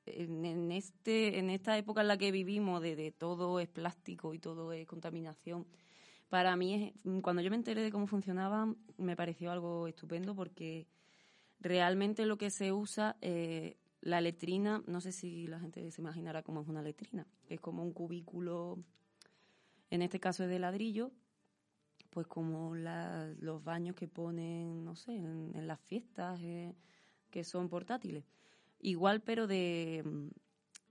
en, 0.05 0.73
este 0.73 1.39
en 1.39 1.49
esta 1.49 1.77
época 1.77 2.01
en 2.01 2.09
la 2.09 2.17
que 2.17 2.33
vivimos 2.33 2.81
de, 2.81 2.97
de, 2.97 3.13
todo 3.13 3.61
es 3.61 3.69
plástico 3.69 4.33
y 4.33 4.39
todo 4.39 4.73
es 4.73 4.85
contaminación 4.85 5.65
para 6.27 6.53
mí 6.57 6.93
es, 7.05 7.21
cuando 7.21 7.41
yo 7.41 7.49
me 7.49 7.55
enteré 7.55 7.81
de 7.81 7.93
cómo 7.93 8.07
funcionaba 8.07 8.75
me 8.97 9.15
pareció 9.15 9.51
algo 9.51 9.87
estupendo 9.87 10.35
porque 10.35 10.85
realmente 11.61 12.25
lo 12.25 12.37
que 12.37 12.49
se 12.49 12.73
usa 12.73 13.15
eh, 13.21 13.77
la 14.01 14.19
letrina 14.19 14.83
no 14.85 14.99
sé 14.99 15.13
si 15.13 15.47
la 15.47 15.61
gente 15.61 15.89
se 15.91 16.01
imaginará 16.01 16.43
cómo 16.43 16.59
es 16.59 16.67
una 16.67 16.81
letrina 16.81 17.25
es 17.47 17.61
como 17.61 17.83
un 17.83 17.93
cubículo 17.93 18.83
en 19.91 20.01
este 20.01 20.19
caso 20.19 20.43
es 20.43 20.49
de 20.49 20.59
ladrillo 20.59 21.13
pues 22.15 22.27
como 22.27 22.77
la, 22.77 23.27
los 23.41 23.61
baños 23.61 23.93
que 23.93 24.07
ponen, 24.07 24.85
no 24.85 24.95
sé, 24.95 25.17
en, 25.17 25.51
en 25.53 25.67
las 25.67 25.81
fiestas, 25.81 26.39
eh, 26.41 26.73
que 27.29 27.43
son 27.43 27.67
portátiles. 27.67 28.23
Igual, 28.79 29.21
pero 29.21 29.47
de, 29.47 30.31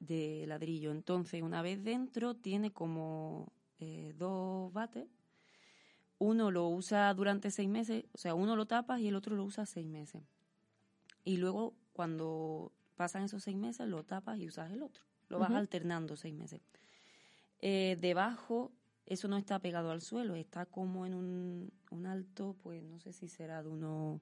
de, 0.00 0.44
ladrillo. 0.46 0.90
Entonces, 0.90 1.40
una 1.42 1.62
vez 1.62 1.82
dentro, 1.82 2.34
tiene 2.34 2.74
como 2.74 3.54
eh, 3.78 4.12
dos 4.18 4.70
bates. 4.74 5.08
Uno 6.18 6.50
lo 6.50 6.68
usa 6.68 7.14
durante 7.14 7.50
seis 7.50 7.70
meses, 7.70 8.04
o 8.12 8.18
sea, 8.18 8.34
uno 8.34 8.54
lo 8.54 8.66
tapas 8.66 9.00
y 9.00 9.08
el 9.08 9.14
otro 9.14 9.34
lo 9.34 9.44
usa 9.44 9.64
seis 9.64 9.86
meses. 9.86 10.22
Y 11.24 11.38
luego, 11.38 11.74
cuando 11.94 12.70
pasan 12.96 13.22
esos 13.22 13.42
seis 13.42 13.56
meses, 13.56 13.88
lo 13.88 14.04
tapas 14.04 14.38
y 14.38 14.46
usas 14.46 14.70
el 14.70 14.82
otro. 14.82 15.02
Lo 15.30 15.38
vas 15.38 15.48
uh 15.48 15.54
-huh. 15.54 15.58
alternando 15.60 16.16
seis 16.16 16.34
meses. 16.34 16.60
Eh, 17.60 17.96
debajo 17.98 18.72
eso 19.06 19.28
no 19.28 19.36
está 19.36 19.58
pegado 19.58 19.90
al 19.90 20.00
suelo, 20.00 20.34
está 20.34 20.66
como 20.66 21.06
en 21.06 21.14
un, 21.14 21.72
un 21.90 22.06
alto, 22.06 22.56
pues 22.62 22.82
no 22.82 22.98
sé 23.00 23.12
si 23.12 23.28
será 23.28 23.62
de 23.62 23.68
uno, 23.68 24.20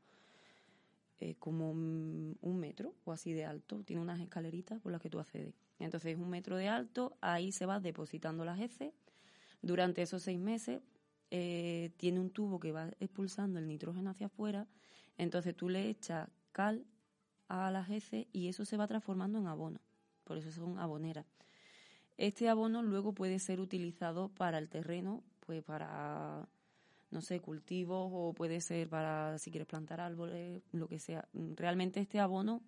eh, 1.25 1.37
como 1.39 1.71
un, 1.71 2.59
metro 2.59 2.97
o 3.05 3.13
así 3.13 3.33
de 3.33 3.45
alto. 3.45 3.85
Tiene 3.85 4.03
unas 4.03 4.21
escaleritas 4.21 4.81
por 4.81 4.91
las 4.91 5.01
que 5.01 5.09
tú 5.09 5.21
accedes. 5.21 5.55
Entonces, 5.79 6.19
un 6.19 6.29
metro 6.29 6.57
de 6.57 6.67
alto, 6.67 7.17
ahí 7.21 7.53
se 7.53 7.65
va 7.65 7.79
depositando 7.79 8.45
las 8.45 8.59
heces. 8.59 8.93
Durante 9.63 10.03
esos 10.03 10.21
seis 10.25 10.41
meses, 10.41 10.83
eh, 11.31 11.93
tiene 11.97 12.19
un 12.19 12.31
tubo 12.31 12.59
que 12.59 12.73
va 12.73 12.91
expulsando 12.99 13.61
el 13.61 13.69
nitrógeno 13.69 14.11
hacia 14.11 14.27
afuera. 14.27 14.67
Entonces, 15.17 15.55
tú 15.57 15.69
le 15.69 15.89
echas 15.89 16.29
cal 16.51 16.85
a 17.47 17.71
las 17.71 17.89
heces 17.89 18.27
y 18.33 18.49
eso 18.49 18.65
se 18.65 18.77
va 18.77 18.89
transformando 18.89 19.39
en 19.39 19.47
abono. 19.47 19.81
Por 20.25 20.39
eso 20.39 20.51
son 20.51 20.81
aboneras. 20.81 21.27
Este 22.23 22.49
abono 22.49 22.85
luego 22.85 23.15
puede 23.15 23.41
ser 23.41 23.59
utilizado 23.59 24.29
para 24.29 24.59
el 24.59 24.69
terreno, 24.69 25.25
pues 25.41 25.65
para, 25.65 26.49
no 27.11 27.21
sé, 27.21 27.41
cultivos 27.41 28.13
o 28.13 28.33
puede 28.33 28.61
ser 28.61 28.89
para 28.89 29.41
si 29.41 29.51
quieres 29.51 29.67
plantar 29.67 30.01
árboles, 30.01 30.63
lo 30.71 30.87
que 30.87 31.01
sea. 31.01 31.29
Realmente 31.33 31.99
este 31.99 32.21
abono 32.21 32.63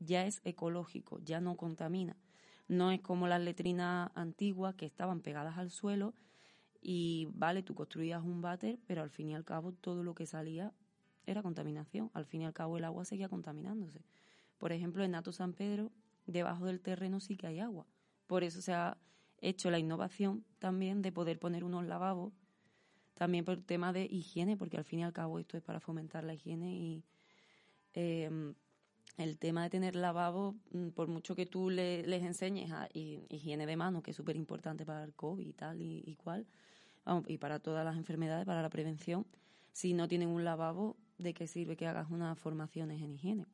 ya 0.00 0.26
es 0.26 0.40
ecológico, 0.42 1.20
ya 1.20 1.40
no 1.40 1.56
contamina. 1.56 2.16
No 2.66 2.90
es 2.90 3.00
como 3.00 3.28
las 3.28 3.40
letrinas 3.40 4.10
antiguas 4.16 4.74
que 4.74 4.86
estaban 4.86 5.20
pegadas 5.20 5.56
al 5.56 5.70
suelo 5.70 6.12
y, 6.82 7.28
vale, 7.32 7.62
tú 7.62 7.76
construías 7.76 8.24
un 8.24 8.42
váter, 8.42 8.80
pero 8.88 9.02
al 9.02 9.10
fin 9.10 9.28
y 9.28 9.36
al 9.36 9.44
cabo 9.44 9.70
todo 9.70 10.02
lo 10.02 10.16
que 10.16 10.26
salía 10.26 10.72
era 11.26 11.44
contaminación. 11.44 12.10
Al 12.12 12.24
fin 12.24 12.42
y 12.42 12.46
al 12.46 12.54
cabo 12.54 12.76
el 12.76 12.82
agua 12.82 13.04
seguía 13.04 13.28
contaminándose. 13.28 14.02
Por 14.58 14.72
ejemplo, 14.72 15.04
en 15.04 15.12
Nato 15.12 15.30
San 15.30 15.52
Pedro, 15.52 15.92
debajo 16.26 16.66
del 16.66 16.80
terreno 16.80 17.20
sí 17.20 17.36
que 17.36 17.46
hay 17.46 17.60
agua 17.60 17.86
por 18.30 18.44
eso 18.44 18.62
se 18.62 18.72
ha 18.72 18.96
hecho 19.40 19.72
la 19.72 19.80
innovación 19.80 20.44
también 20.60 21.02
de 21.02 21.10
poder 21.10 21.40
poner 21.40 21.64
unos 21.64 21.84
lavabos, 21.84 22.32
también 23.14 23.44
por 23.44 23.60
tema 23.60 23.92
de 23.92 24.04
higiene, 24.04 24.56
porque 24.56 24.76
al 24.76 24.84
fin 24.84 25.00
y 25.00 25.02
al 25.02 25.12
cabo 25.12 25.40
esto 25.40 25.56
es 25.56 25.64
para 25.64 25.80
fomentar 25.80 26.22
la 26.22 26.34
higiene 26.34 26.72
y 26.72 27.04
eh, 27.94 28.30
el 29.16 29.36
tema 29.36 29.64
de 29.64 29.70
tener 29.70 29.96
lavabo, 29.96 30.54
mm, 30.70 30.90
por 30.90 31.08
mucho 31.08 31.34
que 31.34 31.44
tú 31.44 31.70
le, 31.70 32.06
les 32.06 32.22
enseñes 32.22 32.70
a 32.70 32.88
higiene 32.94 33.66
de 33.66 33.76
manos, 33.76 34.04
que 34.04 34.12
es 34.12 34.16
súper 34.16 34.36
importante 34.36 34.86
para 34.86 35.02
el 35.02 35.12
COVID 35.12 35.44
y 35.44 35.52
tal 35.52 35.82
y, 35.82 36.14
cual, 36.14 36.46
y 37.26 37.38
para 37.38 37.58
todas 37.58 37.84
las 37.84 37.96
enfermedades, 37.96 38.46
para 38.46 38.62
la 38.62 38.70
prevención, 38.70 39.26
si 39.72 39.92
no 39.92 40.06
tienen 40.06 40.28
un 40.28 40.44
lavabo, 40.44 40.96
¿de 41.18 41.34
qué 41.34 41.48
sirve 41.48 41.76
que 41.76 41.88
hagas 41.88 42.12
unas 42.12 42.38
formaciones 42.38 43.02
en 43.02 43.10
higiene? 43.10 43.46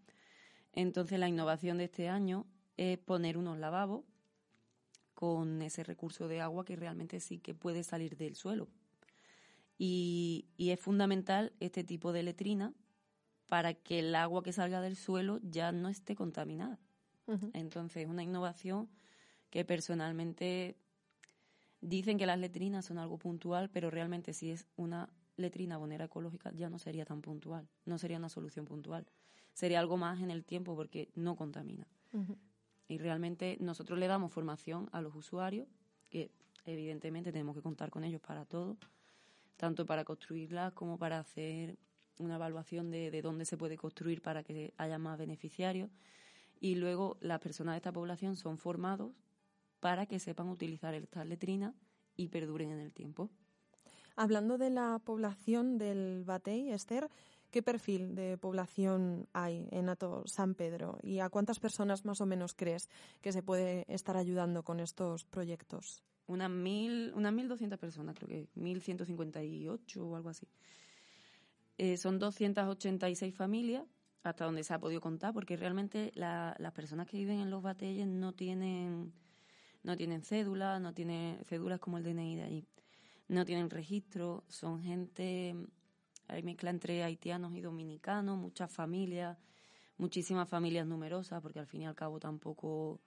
Entonces 0.74 1.18
la 1.18 1.30
innovación 1.30 1.78
de 1.78 1.84
este 1.84 2.10
año 2.10 2.44
es 2.76 2.98
poner 2.98 3.38
unos 3.38 3.56
lavabos 3.56 4.04
con 5.16 5.62
ese 5.62 5.82
recurso 5.82 6.28
de 6.28 6.42
agua 6.42 6.66
que 6.66 6.76
realmente 6.76 7.20
sí 7.20 7.38
que 7.38 7.54
puede 7.54 7.82
salir 7.82 8.18
del 8.18 8.36
suelo. 8.36 8.68
Y, 9.78 10.44
y, 10.58 10.70
es 10.70 10.78
fundamental 10.78 11.54
este 11.58 11.84
tipo 11.84 12.12
de 12.12 12.22
letrina 12.22 12.74
para 13.48 13.72
que 13.72 14.00
el 14.00 14.14
agua 14.14 14.42
que 14.42 14.52
salga 14.52 14.82
del 14.82 14.94
suelo 14.94 15.40
ya 15.42 15.72
no 15.72 15.88
esté 15.88 16.14
contaminada. 16.14 16.78
Uh 17.26 17.32
-huh. 17.32 17.50
Entonces, 17.54 18.04
es 18.04 18.08
una 18.08 18.22
innovación 18.22 18.90
que 19.48 19.64
personalmente 19.64 20.76
dicen 21.80 22.18
que 22.18 22.26
las 22.26 22.38
letrinas 22.38 22.84
son 22.84 22.98
algo 22.98 23.16
puntual, 23.18 23.70
pero 23.70 23.90
realmente 23.90 24.34
si 24.34 24.50
es 24.50 24.66
una 24.76 25.08
letrina 25.36 25.78
bonera 25.78 26.04
ecológica 26.04 26.52
ya 26.52 26.68
no 26.68 26.78
sería 26.78 27.06
tan 27.06 27.22
puntual, 27.22 27.68
no 27.86 27.96
sería 27.96 28.18
una 28.18 28.28
solución 28.28 28.66
puntual. 28.66 29.06
Sería 29.54 29.80
algo 29.80 29.96
más 29.96 30.20
en 30.20 30.30
el 30.30 30.44
tiempo 30.44 30.76
porque 30.76 31.08
no 31.14 31.36
contamina. 31.36 31.86
Uh 32.12 32.18
-huh. 32.18 32.36
Y 32.88 32.98
realmente 32.98 33.56
nosotros 33.60 33.98
le 33.98 34.06
damos 34.06 34.32
formación 34.32 34.88
a 34.92 35.00
los 35.00 35.14
usuarios, 35.14 35.66
que 36.10 36.30
evidentemente 36.64 37.32
tenemos 37.32 37.56
que 37.56 37.62
contar 37.62 37.90
con 37.90 38.04
ellos 38.04 38.20
para 38.20 38.44
todo, 38.44 38.76
tanto 39.56 39.86
para 39.86 40.04
construirlas 40.04 40.72
como 40.72 40.98
para 40.98 41.18
hacer 41.18 41.76
una 42.18 42.36
evaluación 42.36 42.90
de, 42.90 43.10
de 43.10 43.22
dónde 43.22 43.44
se 43.44 43.56
puede 43.56 43.76
construir 43.76 44.22
para 44.22 44.42
que 44.42 44.72
haya 44.76 44.98
más 44.98 45.18
beneficiarios. 45.18 45.90
Y 46.60 46.76
luego 46.76 47.16
las 47.20 47.40
personas 47.40 47.74
de 47.74 47.78
esta 47.78 47.92
población 47.92 48.36
son 48.36 48.58
formados 48.58 49.12
para 49.80 50.06
que 50.06 50.18
sepan 50.18 50.48
utilizar 50.48 50.94
estas 50.94 51.26
letrinas 51.26 51.74
y 52.16 52.28
perduren 52.28 52.70
en 52.70 52.80
el 52.80 52.92
tiempo. 52.92 53.30
Hablando 54.16 54.56
de 54.56 54.70
la 54.70 54.98
población 55.04 55.76
del 55.76 56.24
Batey, 56.24 56.70
Esther, 56.70 57.10
¿qué 57.50 57.62
perfil 57.62 58.14
de 58.14 58.38
población 58.38 59.28
hay 59.32 59.68
en 59.70 59.88
Ato 59.88 60.22
San 60.26 60.54
Pedro? 60.54 60.98
¿Y 61.02 61.20
a 61.20 61.28
cuántas 61.28 61.58
personas 61.58 62.04
más 62.04 62.20
o 62.20 62.26
menos 62.26 62.54
crees 62.54 62.88
que 63.20 63.32
se 63.32 63.42
puede 63.42 63.84
estar 63.88 64.16
ayudando 64.16 64.62
con 64.62 64.80
estos 64.80 65.24
proyectos? 65.24 66.02
Unas 66.26 66.50
mil, 66.50 67.12
unas 67.14 67.32
1.200 67.32 67.78
personas, 67.78 68.16
creo 68.16 68.28
que 68.28 68.48
1.158 68.56 69.96
o 69.98 70.16
algo 70.16 70.28
así. 70.28 70.46
Eh, 71.78 71.96
son 71.96 72.18
286 72.18 73.34
familias, 73.34 73.84
hasta 74.22 74.44
donde 74.44 74.64
se 74.64 74.74
ha 74.74 74.80
podido 74.80 75.00
contar, 75.00 75.32
porque 75.32 75.56
realmente 75.56 76.10
las 76.14 76.72
personas 76.72 77.06
que 77.06 77.16
viven 77.16 77.38
en 77.38 77.50
los 77.50 77.62
batelles 77.62 78.08
no 78.08 78.32
tienen, 78.32 79.12
no 79.84 79.96
tienen 79.96 80.22
cédula, 80.22 80.80
no 80.80 80.94
tienen 80.94 81.38
cédulas 81.44 81.78
como 81.78 81.98
el 81.98 82.04
DNI 82.04 82.36
de 82.36 82.42
allí 82.42 82.66
no 83.28 83.44
tienen 83.44 83.70
registro, 83.70 84.44
son 84.48 84.82
gente, 84.82 85.56
hay 86.28 86.42
mezcla 86.42 86.70
entre 86.70 87.02
haitianos 87.02 87.54
y 87.54 87.60
dominicanos, 87.60 88.38
muchas 88.38 88.70
familias, 88.70 89.38
muchísimas 89.98 90.48
familias 90.48 90.86
numerosas, 90.86 91.40
porque 91.42 91.58
al 91.58 91.66
fin 91.66 91.82
y 91.82 91.86
al 91.86 91.94
cabo 91.94 92.20
tampoco 92.20 93.00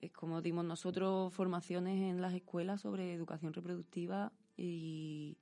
es 0.00 0.12
como 0.12 0.40
dimos 0.40 0.64
nosotros 0.64 1.32
formaciones 1.34 2.10
en 2.10 2.20
las 2.22 2.32
escuelas 2.34 2.80
sobre 2.80 3.12
educación 3.12 3.52
reproductiva 3.52 4.32
y, 4.56 5.36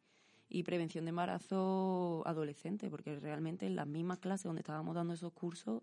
prevención 0.65 1.05
de 1.05 1.11
embarazo 1.11 2.23
adolescente, 2.27 2.91
porque 2.91 3.19
realmente 3.21 3.67
en 3.67 3.77
las 3.77 3.87
mismas 3.87 4.19
clases 4.19 4.45
donde 4.45 4.61
estábamos 4.61 4.95
dando 4.95 5.15
esos 5.15 5.33
cursos 5.33 5.83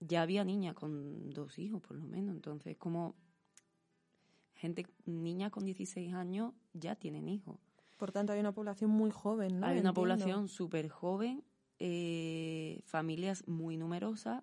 ya 0.00 0.22
había 0.22 0.44
niñas 0.44 0.74
con 0.74 1.30
dos 1.30 1.58
hijos, 1.58 1.80
por 1.80 1.96
lo 1.96 2.04
menos. 2.04 2.34
Entonces, 2.34 2.76
como 2.76 3.14
gente, 4.54 4.86
niñas 5.06 5.52
con 5.52 5.64
16 5.64 6.12
años 6.12 6.54
ya 6.72 6.96
tienen 6.96 7.28
hijos. 7.28 7.58
Por 8.02 8.10
tanto, 8.10 8.32
hay 8.32 8.40
una 8.40 8.50
población 8.50 8.90
muy 8.90 9.12
joven, 9.12 9.60
¿no? 9.60 9.66
Hay 9.68 9.78
una 9.78 9.94
población 9.94 10.48
súper 10.48 10.88
joven, 10.88 11.44
eh, 11.78 12.80
familias 12.84 13.46
muy 13.46 13.76
numerosas, 13.76 14.42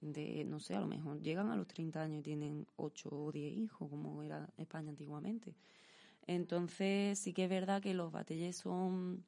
de, 0.00 0.44
no 0.44 0.60
sé, 0.60 0.76
a 0.76 0.80
lo 0.80 0.86
mejor 0.86 1.20
llegan 1.20 1.50
a 1.50 1.56
los 1.56 1.66
30 1.66 2.00
años 2.00 2.20
y 2.20 2.22
tienen 2.22 2.64
8 2.76 3.08
o 3.10 3.32
10 3.32 3.56
hijos, 3.56 3.90
como 3.90 4.22
era 4.22 4.48
España 4.56 4.90
antiguamente. 4.90 5.56
Entonces, 6.28 7.18
sí 7.18 7.32
que 7.32 7.42
es 7.42 7.50
verdad 7.50 7.82
que 7.82 7.92
los 7.92 8.12
batelles 8.12 8.54
son 8.54 9.24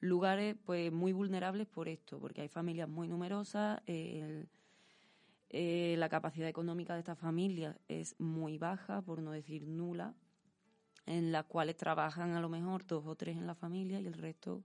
lugares 0.00 0.56
pues 0.64 0.90
muy 0.90 1.12
vulnerables 1.12 1.66
por 1.66 1.90
esto, 1.90 2.18
porque 2.18 2.40
hay 2.40 2.48
familias 2.48 2.88
muy 2.88 3.06
numerosas, 3.06 3.82
el, 3.84 4.48
eh, 5.50 5.94
la 5.98 6.08
capacidad 6.08 6.48
económica 6.48 6.94
de 6.94 7.00
estas 7.00 7.18
familias 7.18 7.76
es 7.88 8.18
muy 8.18 8.56
baja, 8.56 9.02
por 9.02 9.20
no 9.20 9.32
decir 9.32 9.66
nula, 9.66 10.14
en 11.08 11.32
las 11.32 11.46
cuales 11.46 11.76
trabajan 11.76 12.34
a 12.34 12.40
lo 12.40 12.50
mejor 12.50 12.86
dos 12.86 13.06
o 13.06 13.16
tres 13.16 13.38
en 13.38 13.46
la 13.46 13.54
familia 13.54 13.98
y 13.98 14.06
el 14.06 14.12
resto 14.12 14.62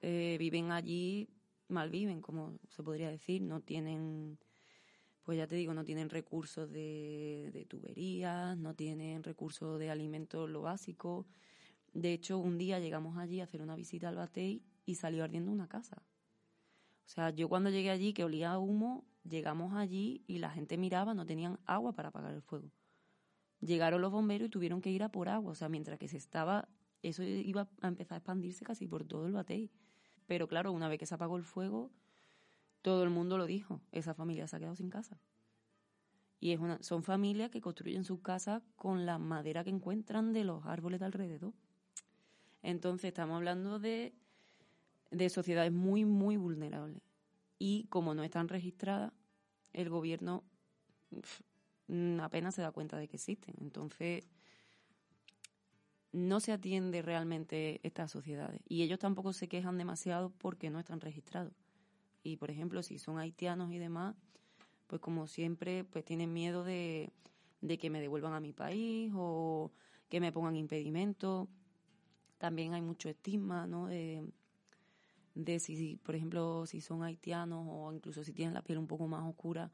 eh, 0.00 0.36
viven 0.38 0.70
allí, 0.70 1.28
malviven, 1.68 2.22
como 2.22 2.56
se 2.68 2.84
podría 2.84 3.10
decir, 3.10 3.42
no 3.42 3.60
tienen, 3.60 4.38
pues 5.24 5.38
ya 5.38 5.48
te 5.48 5.56
digo, 5.56 5.74
no 5.74 5.84
tienen 5.84 6.08
recursos 6.08 6.70
de, 6.70 7.50
de 7.52 7.64
tuberías, 7.64 8.56
no 8.56 8.74
tienen 8.74 9.24
recursos 9.24 9.80
de 9.80 9.90
alimentos, 9.90 10.48
lo 10.48 10.62
básico. 10.62 11.26
De 11.92 12.12
hecho, 12.12 12.38
un 12.38 12.58
día 12.58 12.78
llegamos 12.78 13.18
allí 13.18 13.40
a 13.40 13.44
hacer 13.44 13.60
una 13.60 13.74
visita 13.74 14.08
al 14.08 14.16
Batey 14.16 14.62
y 14.84 14.94
salió 14.94 15.24
ardiendo 15.24 15.50
una 15.50 15.66
casa. 15.66 16.00
O 17.06 17.08
sea, 17.08 17.30
yo 17.30 17.48
cuando 17.48 17.70
llegué 17.70 17.90
allí, 17.90 18.12
que 18.12 18.22
olía 18.22 18.52
a 18.52 18.58
humo, 18.58 19.04
llegamos 19.24 19.74
allí 19.74 20.22
y 20.28 20.38
la 20.38 20.50
gente 20.50 20.76
miraba, 20.76 21.12
no 21.12 21.26
tenían 21.26 21.58
agua 21.66 21.92
para 21.92 22.10
apagar 22.10 22.32
el 22.34 22.42
fuego. 22.42 22.70
Llegaron 23.60 24.00
los 24.00 24.12
bomberos 24.12 24.46
y 24.46 24.50
tuvieron 24.50 24.80
que 24.80 24.90
ir 24.90 25.02
a 25.02 25.10
por 25.10 25.28
agua. 25.28 25.52
O 25.52 25.54
sea, 25.54 25.68
mientras 25.68 25.98
que 25.98 26.08
se 26.08 26.16
estaba, 26.16 26.68
eso 27.02 27.22
iba 27.22 27.68
a 27.80 27.88
empezar 27.88 28.16
a 28.16 28.18
expandirse 28.18 28.64
casi 28.64 28.86
por 28.86 29.04
todo 29.04 29.26
el 29.26 29.32
batey. 29.32 29.70
Pero 30.26 30.48
claro, 30.48 30.72
una 30.72 30.88
vez 30.88 30.98
que 30.98 31.06
se 31.06 31.14
apagó 31.14 31.36
el 31.36 31.44
fuego, 31.44 31.90
todo 32.82 33.02
el 33.02 33.10
mundo 33.10 33.38
lo 33.38 33.46
dijo. 33.46 33.80
Esa 33.92 34.14
familia 34.14 34.46
se 34.46 34.56
ha 34.56 34.58
quedado 34.58 34.76
sin 34.76 34.90
casa. 34.90 35.18
Y 36.38 36.52
es 36.52 36.60
una, 36.60 36.82
son 36.82 37.02
familias 37.02 37.50
que 37.50 37.60
construyen 37.60 38.04
sus 38.04 38.20
casas 38.20 38.62
con 38.76 39.06
la 39.06 39.18
madera 39.18 39.64
que 39.64 39.70
encuentran 39.70 40.32
de 40.32 40.44
los 40.44 40.66
árboles 40.66 41.00
de 41.00 41.06
alrededor. 41.06 41.54
Entonces 42.62 43.08
estamos 43.08 43.36
hablando 43.36 43.78
de 43.78 44.12
de 45.10 45.28
sociedades 45.28 45.72
muy, 45.72 46.04
muy 46.04 46.36
vulnerables. 46.36 47.02
Y 47.58 47.86
como 47.88 48.14
no 48.14 48.22
están 48.22 48.48
registradas, 48.48 49.12
el 49.72 49.88
gobierno 49.88 50.44
apenas 52.20 52.54
se 52.54 52.62
da 52.62 52.72
cuenta 52.72 52.96
de 52.96 53.08
que 53.08 53.16
existen. 53.16 53.54
Entonces, 53.60 54.24
no 56.12 56.40
se 56.40 56.52
atiende 56.52 57.02
realmente 57.02 57.80
estas 57.82 58.10
sociedades. 58.10 58.60
Y 58.68 58.82
ellos 58.82 58.98
tampoco 58.98 59.32
se 59.32 59.48
quejan 59.48 59.78
demasiado 59.78 60.30
porque 60.38 60.70
no 60.70 60.78
están 60.78 61.00
registrados. 61.00 61.52
Y, 62.22 62.36
por 62.36 62.50
ejemplo, 62.50 62.82
si 62.82 62.98
son 62.98 63.18
haitianos 63.18 63.72
y 63.72 63.78
demás, 63.78 64.16
pues 64.86 65.00
como 65.00 65.26
siempre, 65.26 65.84
pues 65.84 66.04
tienen 66.04 66.32
miedo 66.32 66.64
de, 66.64 67.12
de 67.60 67.78
que 67.78 67.90
me 67.90 68.00
devuelvan 68.00 68.32
a 68.32 68.40
mi 68.40 68.52
país 68.52 69.12
o 69.14 69.70
que 70.08 70.20
me 70.20 70.32
pongan 70.32 70.56
impedimentos. 70.56 71.48
También 72.38 72.74
hay 72.74 72.82
mucho 72.82 73.08
estigma, 73.08 73.66
¿no? 73.66 73.86
De, 73.86 74.24
de 75.34 75.60
si, 75.60 75.96
por 75.96 76.16
ejemplo, 76.16 76.66
si 76.66 76.80
son 76.80 77.02
haitianos 77.02 77.66
o 77.68 77.92
incluso 77.92 78.24
si 78.24 78.32
tienen 78.32 78.54
la 78.54 78.62
piel 78.62 78.78
un 78.78 78.86
poco 78.86 79.06
más 79.06 79.22
oscura, 79.28 79.70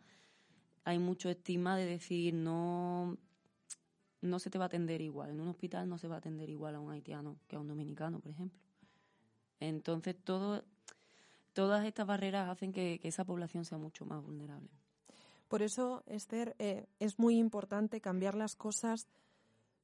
hay 0.85 0.99
mucho 0.99 1.29
estigma 1.29 1.77
de 1.77 1.87
decir 1.87 2.35
no 2.35 3.17
no 4.23 4.39
se 4.39 4.51
te 4.51 4.59
va 4.59 4.65
a 4.65 4.67
atender 4.67 5.01
igual. 5.01 5.31
En 5.31 5.41
un 5.41 5.49
hospital 5.49 5.89
no 5.89 5.99
se 5.99 6.09
va 6.09 6.15
a 6.15 6.19
atender 6.19 6.49
igual 6.49 6.77
a 6.77 6.81
un 6.81 6.91
haitiano 6.91 7.37
que 7.49 7.57
a 7.57 7.59
un 7.59 7.69
dominicano, 7.69 8.21
por 8.21 8.31
ejemplo. 8.31 8.59
Entonces, 9.61 10.17
todas 10.25 11.85
estas 11.85 12.07
barreras 12.07 12.49
hacen 12.49 12.73
que, 12.73 13.01
esa 13.03 13.25
población 13.25 13.65
sea 13.65 13.79
mucho 13.79 14.07
más 14.07 14.23
vulnerable. 14.23 14.69
Por 15.49 15.63
eso, 15.63 16.03
Esther, 16.07 16.55
eh, 16.59 16.87
es 16.99 17.19
muy 17.19 17.37
importante 17.37 18.01
cambiar 18.01 18.35
las 18.35 18.57
cosas 18.57 19.09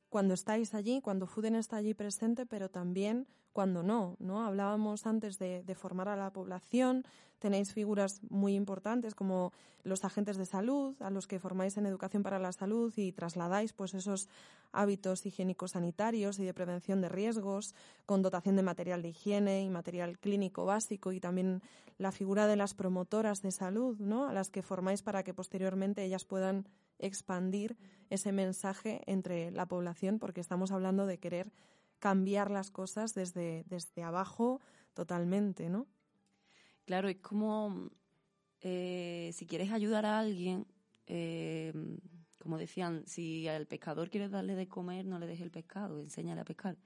cuando 0.09 0.35
estáis 0.35 0.75
allí, 0.75 1.01
cuando 1.01 1.27
FUDEN 1.27 1.57
está 1.57 1.77
allí 1.77 1.95
presente, 1.95 2.47
pero 2.47 2.69
también 2.69 3.27
cuando 3.53 3.83
no, 3.83 4.17
¿no? 4.21 4.45
Hablábamos 4.45 5.07
antes 5.07 5.39
de, 5.39 5.75
formar 5.75 6.09
a 6.09 6.17
la 6.17 6.31
población, 6.31 7.05
tenéis 7.39 7.73
figuras 7.73 8.21
muy 8.31 8.55
importantes 8.55 9.15
como 9.15 9.53
los 9.85 10.05
agentes 10.05 10.37
de 10.37 10.47
salud, 10.47 10.95
a 11.01 11.11
los 11.11 11.27
que 11.27 11.39
formáis 11.39 11.77
en 11.77 11.87
educación 11.87 12.23
para 12.23 12.39
la 12.39 12.53
salud 12.53 12.93
y 12.97 13.13
trasladáis 13.13 13.73
pues 13.73 13.95
esos 13.95 14.29
hábitos 14.71 15.25
higiénicos 15.25 15.73
sanitarios 15.73 16.39
y 16.39 16.45
de 16.45 16.55
prevención 16.55 17.01
de 17.01 17.09
riesgos, 17.09 17.75
con 18.07 18.23
dotación 18.23 18.57
de 18.57 18.63
material 18.63 19.03
de 19.03 19.09
higiene 19.09 19.65
y 19.65 19.71
material 19.71 20.19
clínico 20.19 20.65
básico 20.65 21.13
y 21.13 21.21
también 21.21 21.63
la 21.97 22.13
figura 22.13 22.47
de 22.47 22.57
las 22.57 22.75
promotoras 22.75 23.43
de 23.43 23.51
salud, 23.51 23.99
¿no? 23.99 24.29
A 24.29 24.33
las 24.33 24.51
que 24.51 24.63
formáis 24.63 25.03
para 25.03 25.23
que 25.23 25.35
posteriormente 25.35 26.05
ellas 26.05 26.25
puedan 26.25 26.69
expandir 26.99 27.77
ese 28.11 28.33
mensaje 28.33 29.03
entre 29.07 29.51
la 29.51 29.67
población, 29.67 30.19
porque 30.19 30.41
estamos 30.41 30.73
hablando 30.73 31.07
de 31.07 31.19
querer 31.19 31.53
cambiar 31.99 32.51
las 32.51 32.71
cosas 32.71 33.15
desde, 33.15 33.65
desde 33.69 34.03
abajo 34.03 34.61
totalmente, 34.95 35.69
¿no? 35.69 35.87
Claro, 36.85 37.09
es 37.09 37.19
como 37.19 37.91
eh, 38.61 39.31
si 39.35 39.47
quieres 39.47 39.73
ayudar 39.73 40.07
a 40.07 40.19
alguien, 40.19 40.67
eh, 41.07 41.73
como 42.39 42.59
decían, 42.59 43.05
si 43.07 43.47
al 43.49 43.67
pescador 43.67 44.11
quieres 44.11 44.31
darle 44.31 44.55
de 44.55 44.69
comer, 44.69 45.05
no 45.05 45.19
le 45.19 45.27
dejes 45.27 45.45
el 45.45 45.51
pescado, 45.51 46.01
enséñale 46.01 46.41
a 46.41 46.45
pescar. 46.45 46.77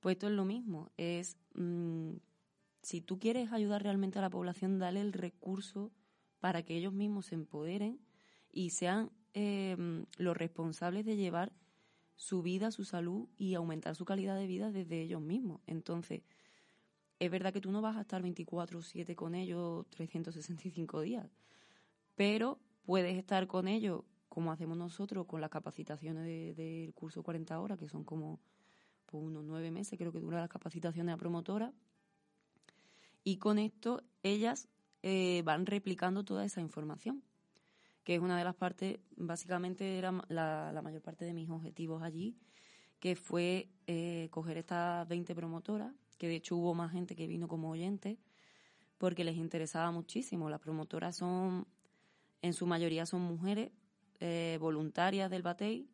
Pues 0.00 0.14
esto 0.16 0.26
es 0.26 0.32
lo 0.32 0.44
mismo, 0.44 0.90
es 0.96 1.36
mm, 1.54 2.14
si 2.82 3.00
tú 3.00 3.18
quieres 3.18 3.52
ayudar 3.52 3.82
realmente 3.82 4.18
a 4.18 4.22
la 4.22 4.30
población, 4.30 4.78
dale 4.78 5.00
el 5.00 5.12
recurso 5.12 5.92
para 6.40 6.62
que 6.62 6.76
ellos 6.76 6.92
mismos 6.92 7.26
se 7.26 7.36
empoderen 7.36 8.00
y 8.50 8.70
sean 8.70 9.10
eh, 9.34 10.04
los 10.18 10.36
responsables 10.36 11.04
de 11.04 11.16
llevar 11.16 11.52
su 12.16 12.42
vida, 12.42 12.70
su 12.70 12.84
salud 12.84 13.28
y 13.36 13.54
aumentar 13.54 13.96
su 13.96 14.04
calidad 14.04 14.36
de 14.36 14.46
vida 14.46 14.70
desde 14.70 15.00
ellos 15.00 15.20
mismos. 15.20 15.60
Entonces, 15.66 16.22
es 17.18 17.30
verdad 17.30 17.52
que 17.52 17.60
tú 17.60 17.70
no 17.70 17.80
vas 17.80 17.96
a 17.96 18.02
estar 18.02 18.22
24/7 18.22 19.14
con 19.14 19.34
ellos 19.34 19.86
365 19.90 21.00
días, 21.00 21.30
pero 22.14 22.58
puedes 22.84 23.16
estar 23.16 23.46
con 23.46 23.68
ellos 23.68 24.04
como 24.28 24.50
hacemos 24.50 24.78
nosotros 24.78 25.26
con 25.26 25.40
las 25.40 25.50
capacitaciones 25.50 26.56
del 26.56 26.94
curso 26.94 27.22
40 27.22 27.60
horas, 27.60 27.78
que 27.78 27.88
son 27.88 28.02
como 28.02 28.40
pues, 29.06 29.22
unos 29.22 29.44
nueve 29.44 29.70
meses, 29.70 29.98
creo 29.98 30.10
que 30.10 30.20
dura 30.20 30.40
las 30.40 30.48
capacitaciones 30.48 31.14
a 31.14 31.18
promotora. 31.18 31.72
Y 33.24 33.36
con 33.36 33.58
esto 33.58 34.02
ellas 34.22 34.68
eh, 35.02 35.42
van 35.44 35.66
replicando 35.66 36.24
toda 36.24 36.44
esa 36.44 36.60
información 36.60 37.22
que 38.04 38.16
es 38.16 38.20
una 38.20 38.36
de 38.36 38.44
las 38.44 38.54
partes, 38.54 38.98
básicamente 39.16 39.98
era 39.98 40.12
la, 40.28 40.80
mayor 40.82 41.02
parte 41.02 41.24
de 41.24 41.34
mis 41.34 41.48
objetivos 41.48 42.02
allí, 42.02 42.36
que 42.98 43.16
fue 43.16 43.68
eh, 43.86 44.28
coger 44.30 44.58
estas 44.58 45.06
20 45.08 45.34
promotoras 45.34 45.92
que 46.18 46.28
de 46.28 46.36
hecho 46.36 46.56
hubo 46.56 46.72
más 46.72 46.92
gente 46.92 47.16
que 47.16 47.26
vino 47.26 47.48
como 47.48 47.70
oyente, 47.70 48.16
porque 48.96 49.24
les 49.24 49.36
interesaba 49.36 49.90
muchísimo. 49.90 50.48
Las 50.48 50.60
promotoras 50.60 51.16
son, 51.16 51.66
en 52.42 52.52
su 52.52 52.64
mayoría 52.64 53.06
son 53.06 53.22
mujeres 53.22 53.72
eh, 54.20 54.56
voluntarias 54.60 55.28
del 55.32 55.42
Batey, 55.42 55.88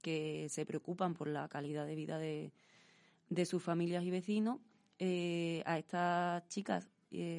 que 0.00 0.46
se 0.48 0.64
preocupan 0.64 1.12
por 1.12 1.28
la 1.28 1.46
calidad 1.48 1.86
de 1.86 1.96
vida 1.96 2.18
de, 2.18 2.50
de 3.28 3.44
sus 3.44 3.62
familias 3.62 4.04
y 4.04 4.10
vecinos. 4.10 4.58
Eh, 4.98 5.62
a 5.66 5.76
estas 5.76 6.48
chicas, 6.48 6.88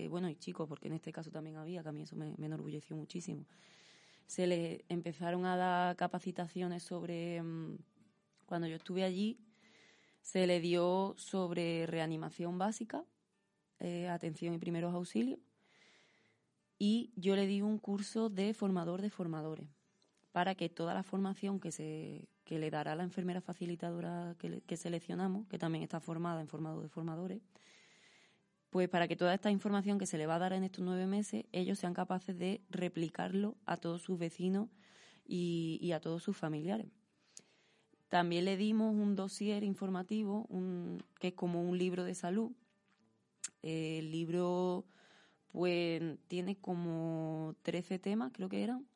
bueno, 0.10 0.30
y 0.30 0.36
chicos, 0.36 0.70
porque 0.70 0.88
en 0.88 0.94
este 0.94 1.12
caso 1.12 1.32
también 1.32 1.58
había, 1.58 1.82
que 1.82 1.90
a 1.90 1.92
mí 1.92 2.04
eso 2.04 2.16
me, 2.16 2.36
me 2.38 2.46
enorgulleció 2.46 2.96
muchísimo, 2.96 3.48
se 4.30 4.46
les 4.46 4.84
empezaron 4.90 5.48
a 5.48 5.58
dar 5.58 5.96
capacitaciones 5.96 6.84
sobre, 6.84 7.42
mm, 7.42 7.80
cuando 8.46 8.68
yo 8.68 8.76
estuve 8.76 9.04
allí, 9.04 9.40
se 10.22 10.46
le 10.46 10.60
dio 10.60 11.16
sobre 11.18 11.88
reanimación 11.88 12.60
básica, 12.60 13.04
eh, 13.80 14.08
atención 14.08 14.54
y 14.54 14.60
primeros 14.60 14.94
auxilios, 14.94 15.40
y 16.78 17.12
yo 17.16 17.36
le 17.36 17.48
di 17.48 17.64
un 17.64 17.80
curso 17.80 18.30
de 18.30 18.54
formador 18.54 19.02
de 19.02 19.10
formadores 19.10 19.68
para 20.32 20.54
que 20.54 20.70
toda 20.70 20.94
la 20.94 21.02
formación 21.02 21.60
que 21.60 21.72
se 21.72 22.30
que 22.44 22.60
le 22.60 22.70
dará 22.70 22.96
la 22.96 23.04
enfermera 23.04 23.42
facilitadora 23.42 24.36
que, 24.38 24.62
que 24.62 24.78
seleccionamos, 24.78 25.48
que 25.48 25.58
también 25.58 25.84
está 25.84 26.00
formada 26.00 26.42
en 26.42 26.48
formador 26.48 26.84
de 26.84 26.90
formadores, 26.90 27.42
pues 28.70 28.88
para 28.88 29.08
que 29.08 29.16
toda 29.16 29.34
esta 29.34 29.52
información 29.52 29.98
que 29.98 30.06
se 30.06 30.18
le 30.18 30.28
va 30.28 30.36
a 30.36 30.40
dar 30.40 30.54
en 30.54 30.64
estos 30.64 30.84
nueve 30.84 31.08
meses, 31.08 31.46
ellos 31.52 31.80
sean 31.80 31.94
capaces 31.94 32.38
de 32.38 32.62
replicarlo 32.70 33.56
a 33.66 33.78
todos 33.78 34.02
sus 34.02 34.20
vecinos 34.20 34.70
y, 35.26 35.92
a 35.92 36.00
todos 36.00 36.24
sus 36.24 36.38
familiares. 36.38 36.88
También 38.10 38.46
le 38.46 38.58
dimos 38.58 38.94
un 38.94 39.16
dossier 39.16 39.64
informativo, 39.64 40.46
un, 40.50 41.04
que 41.20 41.30
es 41.30 41.34
como 41.34 41.62
un 41.62 41.78
libro 41.78 42.04
de 42.04 42.16
salud. 42.16 42.52
El 43.62 44.12
libro, 44.12 44.86
pues, 45.52 46.18
tiene 46.28 46.56
como 46.56 47.56
13 47.62 48.00
temas, 48.00 48.32
creo 48.34 48.50
que 48.50 48.64
eran. 48.64 48.88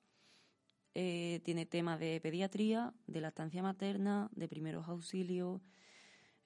Eh, 0.96 1.42
tiene 1.44 1.66
temas 1.66 2.00
de 2.00 2.20
pediatría, 2.22 2.94
de 3.08 3.22
lactancia 3.22 3.64
materna, 3.64 4.30
de 4.36 4.48
primeros 4.48 4.88
auxilios, 4.88 5.62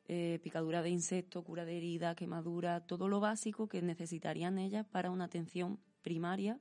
eh, 0.09 0.39
picadura 0.41 0.81
de 0.81 0.89
insectos, 0.89 1.43
cura 1.43 1.65
de 1.65 1.77
herida, 1.77 2.15
quemadura, 2.15 2.79
todo 2.79 3.07
lo 3.09 3.19
básico 3.19 3.67
que 3.67 3.81
necesitarían 3.81 4.57
ellas 4.57 4.85
para 4.85 5.11
una 5.11 5.25
atención 5.25 5.79
primaria 6.01 6.59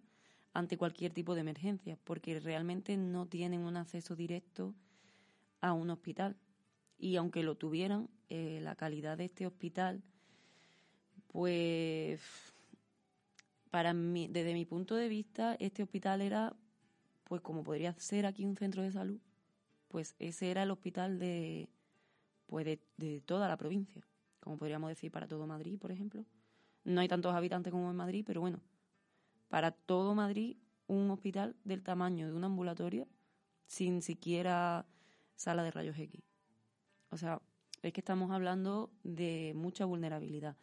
ante 0.53 0.77
cualquier 0.77 1.13
tipo 1.13 1.35
de 1.35 1.43
emergencia, 1.43 1.99
porque 2.03 2.41
realmente 2.41 2.97
no 2.97 3.27
tienen 3.27 3.61
un 3.61 3.77
acceso 3.77 4.17
directo 4.17 4.75
a 5.61 5.73
un 5.73 5.91
hospital. 5.91 6.37
Y 6.99 7.17
aunque 7.17 7.43
lo 7.43 7.57
tuvieran, 7.57 8.09
eh, 8.31 8.59
la 8.63 8.75
calidad 8.75 9.19
de 9.19 9.27
este 9.27 9.47
hospital, 9.47 10.03
pues 11.29 12.21
para 13.71 13.93
mí, 13.95 14.27
desde 14.29 14.55
mi 14.55 14.65
punto 14.65 14.97
de 14.97 15.09
vista, 15.09 15.57
este 15.61 15.83
hospital 15.83 16.21
era 16.23 16.57
pues 17.25 17.43
como 17.43 17.63
podría 17.63 17.93
ser 17.99 18.25
aquí 18.27 18.45
un 18.45 18.57
centro 18.57 18.83
de 18.83 18.93
salud, 18.93 19.21
pues 19.89 20.15
ese 20.19 20.51
era 20.51 20.63
el 20.63 20.71
hospital 20.71 21.19
de, 21.19 21.69
pues 22.47 22.65
de, 22.97 23.21
toda 23.23 23.49
la 23.49 23.57
provincia, 23.57 24.07
como 24.41 24.57
podríamos 24.57 24.89
decir 24.89 25.11
para 25.11 25.27
todo 25.27 25.47
Madrid, 25.47 25.79
por 25.79 25.91
ejemplo. 25.91 26.25
No 26.85 27.01
hay 27.01 27.09
tantos 27.09 27.35
habitantes 27.35 27.73
como 27.73 27.91
en 27.91 27.97
Madrid, 27.97 28.25
pero 28.27 28.41
bueno, 28.41 28.61
para 29.49 29.73
todo 29.73 30.15
Madrid 30.15 30.57
un 30.87 31.11
hospital 31.11 31.57
del 31.65 31.83
tamaño 31.83 32.29
de 32.29 32.33
un 32.33 32.45
ambulatorio 32.45 33.09
sin 33.67 34.03
siquiera 34.03 34.87
sala 35.35 35.65
de 35.65 35.73
rayos 35.73 35.99
X. 35.99 36.23
O 37.11 37.17
sea, 37.17 37.43
es 37.83 37.93
que 37.93 38.01
estamos 38.01 38.31
hablando 38.31 38.91
de 39.03 39.53
mucha 39.57 39.85
vulnerabilidad. 39.85 40.57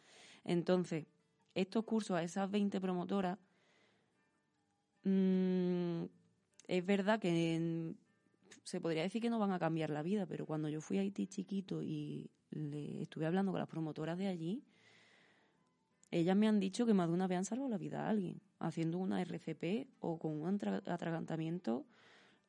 Entonces, 0.44 1.06
estos 1.54 1.84
cursos 1.84 2.16
a 2.16 2.22
esas 2.22 2.50
20 2.50 2.80
promotoras 2.80 3.38
mmm, 5.04 6.04
es 6.66 6.86
verdad 6.86 7.20
que 7.20 7.94
se 8.64 8.80
podría 8.80 9.02
decir 9.02 9.22
que 9.22 9.30
no 9.30 9.38
van 9.38 9.52
a 9.52 9.58
cambiar 9.58 9.90
la 9.90 10.02
vida, 10.02 10.26
pero 10.26 10.46
cuando 10.46 10.68
yo 10.68 10.80
fui 10.80 10.98
a 10.98 11.02
Haití 11.02 11.26
chiquito 11.26 11.82
y 11.82 12.30
le 12.50 13.02
estuve 13.02 13.26
hablando 13.26 13.52
con 13.52 13.60
las 13.60 13.68
promotoras 13.68 14.18
de 14.18 14.26
allí, 14.26 14.64
ellas 16.10 16.36
me 16.36 16.48
han 16.48 16.60
dicho 16.60 16.86
que 16.86 16.94
más 16.94 17.08
de 17.08 17.14
una 17.14 17.26
vez 17.26 17.38
han 17.38 17.44
salvado 17.44 17.68
la 17.68 17.78
vida 17.78 18.06
a 18.06 18.08
alguien, 18.08 18.40
haciendo 18.58 18.98
una 18.98 19.20
RCP 19.20 19.88
o 20.00 20.18
con 20.18 20.40
un 20.40 20.48
atragantamiento 20.86 21.86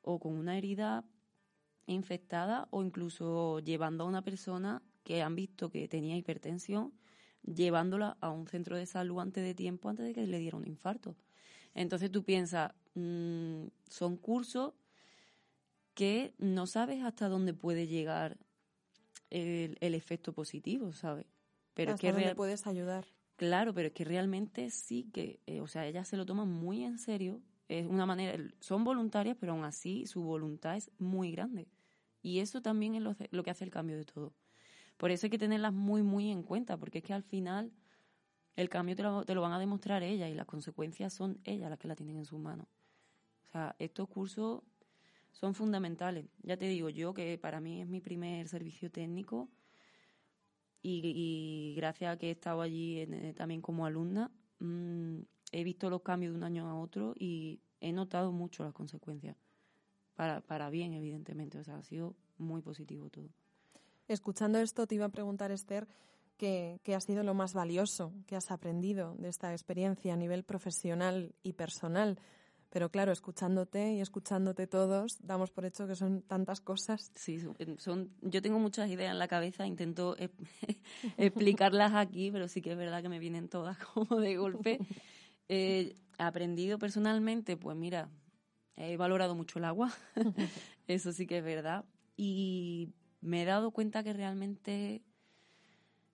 o 0.02 0.20
con 0.20 0.34
una 0.34 0.58
herida 0.58 1.04
infectada 1.88 2.68
o 2.72 2.84
incluso 2.84 3.60
llevando 3.60 4.04
a 4.04 4.08
una 4.08 4.24
persona 4.24 4.82
que 5.04 5.22
han 5.22 5.36
visto 5.36 5.70
que 5.70 5.88
tenía 5.88 6.18
hipertensión, 6.18 6.94
llevándola 7.44 8.18
a 8.22 8.30
un 8.30 8.48
centro 8.48 8.78
de 8.78 8.86
salud 8.86 9.20
antes 9.20 9.44
de 9.44 9.54
tiempo, 9.54 9.90
antes 9.90 10.06
de 10.06 10.14
que 10.14 10.26
le 10.26 10.40
diera 10.40 10.58
un 10.58 10.68
infarto. 10.68 11.16
Entonces 11.74 12.12
tú 12.12 12.24
piensas, 12.24 12.72
Mm, 12.96 13.68
son 13.90 14.16
cursos 14.16 14.74
que 15.96 16.36
no 16.38 16.68
sabes 16.68 17.04
hasta 17.04 17.30
dónde 17.30 17.54
puede 17.54 17.88
llegar 17.88 18.38
el, 19.32 19.78
efecto 19.82 20.34
positivo, 20.34 20.92
¿sabes? 20.92 21.26
Pero 21.74 21.94
hasta 21.94 22.02
que 22.02 22.14
dónde 22.14 22.36
puedes 22.36 22.68
ayudar. 22.68 23.06
Claro, 23.38 23.74
pero 23.74 23.88
es 23.88 23.94
que 23.94 24.06
realmente 24.06 24.70
sí 24.70 25.10
que, 25.12 25.40
eh, 25.48 25.62
o 25.62 25.68
sea, 25.68 25.88
ellas 25.88 26.08
se 26.08 26.18
lo 26.18 26.26
toman 26.26 26.50
muy 26.50 26.84
en 26.84 27.00
serio. 27.00 27.42
Es 27.68 27.88
una 27.88 28.06
manera, 28.06 28.42
son 28.60 28.84
voluntarias, 28.84 29.36
pero 29.40 29.54
aún 29.54 29.66
así 29.66 30.06
su 30.06 30.22
voluntad 30.22 30.78
es 30.78 30.92
muy 31.00 31.32
grande. 31.32 31.68
Y 32.22 32.40
eso 32.40 32.62
también 32.62 32.96
es 32.96 33.02
lo, 33.02 33.16
lo 33.32 33.44
que 33.44 33.52
hace 33.52 33.64
el 33.64 33.72
cambio 33.72 33.98
de 33.98 34.06
todo. 34.06 34.34
Por 34.98 35.12
eso 35.12 35.26
hay 35.26 35.32
que 35.32 35.38
tenerlas 35.38 35.74
muy, 35.74 36.04
muy 36.04 36.30
en 36.30 36.44
cuenta, 36.44 36.78
porque 36.78 37.00
es 37.00 37.04
que 37.04 37.14
al 37.14 37.24
final 37.24 37.74
el 38.56 38.70
cambio 38.70 38.96
te 38.96 39.04
lo, 39.04 39.26
te 39.26 39.34
lo 39.34 39.42
van 39.42 39.52
a 39.52 39.60
demostrar 39.60 40.04
ellas 40.04 40.30
y 40.30 40.34
las 40.34 40.46
consecuencias 40.46 41.14
son 41.14 41.40
ellas 41.44 41.70
las 41.70 41.80
que 41.80 41.88
la 41.88 41.96
tienen 41.96 42.18
en 42.18 42.26
sus 42.26 42.40
manos 42.40 42.68
estos 43.80 44.08
cursos 44.10 44.62
son 45.36 45.54
fundamentales. 45.54 46.26
Ya 46.44 46.56
te 46.56 46.68
digo 46.68 46.90
yo 46.90 47.14
que 47.14 47.38
para 47.38 47.60
mí 47.60 47.82
es 47.82 47.88
mi 47.88 48.00
primer 48.00 48.48
servicio 48.48 48.90
técnico 48.90 49.50
y, 50.82 51.74
gracias 51.76 52.14
a 52.14 52.18
que 52.18 52.28
he 52.28 52.32
estado 52.32 52.62
allí 52.62 53.00
eh, 53.00 53.34
también 53.36 53.60
como 53.60 53.86
alumna, 53.86 54.32
mm, 54.60 55.18
he 55.52 55.64
visto 55.64 55.90
los 55.90 56.04
cambios 56.04 56.34
de 56.34 56.38
un 56.38 56.44
año 56.44 56.70
a 56.70 56.76
otro 56.80 57.14
y 57.18 57.60
he 57.82 57.92
notado 57.92 58.32
mucho 58.32 58.64
las 58.64 58.74
consecuencias. 58.74 59.36
Para, 60.16 60.42
para 60.42 60.70
bien, 60.70 60.94
evidentemente. 60.94 61.58
O 61.58 61.64
sea, 61.64 61.78
ha 61.78 61.84
sido 61.84 62.16
muy 62.38 62.62
positivo 62.62 63.10
todo. 63.10 63.30
Escuchando 64.08 64.60
esto, 64.60 64.88
te 64.88 64.96
iba 64.96 65.06
a 65.06 65.10
preguntar, 65.10 65.52
Esther, 65.52 65.88
¿qué, 66.38 66.80
qué 66.84 66.96
ha 66.96 67.02
sido 67.02 67.24
lo 67.24 67.34
más 67.34 67.54
valioso 67.54 68.14
que 68.28 68.38
has 68.38 68.52
aprendido 68.52 69.16
de 69.16 69.28
esta 69.28 69.52
experiencia 69.52 70.14
a 70.14 70.18
nivel 70.18 70.44
profesional 70.44 71.36
y 71.44 71.54
personal? 71.54 72.20
Pero 72.76 72.90
claro, 72.90 73.14
escuchándote 73.14 73.94
y 73.94 74.02
escuchándote 74.02 74.68
todos, 74.68 75.26
damos 75.26 75.50
por 75.50 75.64
hecho 75.64 75.88
que 75.88 75.96
son 75.96 76.24
tantas 76.24 76.60
cosas. 76.60 77.10
Sí, 77.16 77.40
son, 77.78 78.12
yo 78.22 78.42
tengo 78.42 78.60
muchas 78.60 78.90
ideas 78.90 79.14
en 79.14 79.18
la 79.18 79.30
cabeza, 79.30 79.66
intento 79.66 80.18
explicarlas 81.18 81.94
aquí, 81.94 82.32
pero 82.32 82.50
sí 82.50 82.62
que 82.62 82.74
es 82.74 82.78
verdad 82.78 83.02
que 83.02 83.08
me 83.08 83.18
vienen 83.18 83.48
todas 83.48 83.78
como 83.94 84.20
de 84.20 84.36
golpe. 84.36 84.80
Eh, 85.48 85.96
aprendido 86.18 86.78
personalmente, 86.78 87.56
pues 87.56 87.78
mira, 87.78 88.10
he 88.76 88.98
valorado 88.98 89.36
mucho 89.36 89.58
el 89.60 89.64
agua, 89.64 89.94
eso 90.90 91.14
sí 91.14 91.26
que 91.28 91.38
es 91.38 91.46
verdad. 91.46 91.86
Y 92.18 92.90
me 93.22 93.44
he 93.44 93.46
dado 93.46 93.72
cuenta 93.72 94.04
que 94.04 94.12
realmente 94.12 95.02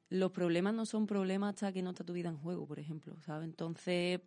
los 0.10 0.32
problemas 0.32 0.76
no 0.76 0.86
son 0.86 1.08
problemas 1.08 1.56
hasta 1.56 1.74
que 1.74 1.82
no 1.82 1.89
está 1.89 2.04
tu 2.04 2.13
vida 2.13 2.30
en 2.30 2.38
juego, 2.38 2.67
por 2.67 2.78
ejemplo, 2.78 3.19
¿sabes? 3.21 3.50
Entonces, 3.50 4.21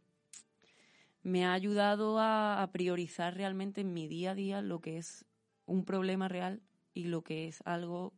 me 1.24 1.44
ha 1.44 1.54
ayudado 1.54 2.18
a, 2.20 2.68
priorizar 2.72 3.34
realmente 3.34 3.80
en 3.80 3.92
mi 3.92 4.06
día 4.06 4.32
a 4.32 4.34
día 4.34 4.62
lo 4.62 4.80
que 4.80 4.98
es 4.98 5.24
un 5.66 5.84
problema 5.84 6.28
real 6.28 6.62
y 6.92 7.04
lo 7.04 7.22
que 7.22 7.48
es 7.48 7.62
algo 7.64 8.12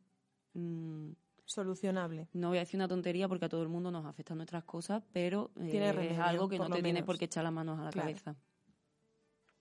mm, 0.54 1.12
solucionable. 1.44 2.28
No 2.32 2.48
voy 2.48 2.58
a 2.58 2.60
decir 2.60 2.78
una 2.78 2.88
tontería 2.88 3.28
porque 3.28 3.44
a 3.44 3.48
todo 3.48 3.62
el 3.62 3.68
mundo 3.68 3.90
nos 3.92 4.04
afectan 4.04 4.38
nuestras 4.38 4.64
cosas, 4.64 5.04
pero 5.12 5.52
eh, 5.60 6.10
es 6.10 6.18
algo 6.18 6.48
que 6.48 6.58
no 6.58 6.68
te 6.68 6.82
tiene 6.82 7.04
por 7.04 7.16
qué 7.16 7.26
echar 7.26 7.44
las 7.44 7.52
manos 7.52 7.78
a 7.78 7.84
la 7.84 7.92
cabeza. 7.92 8.36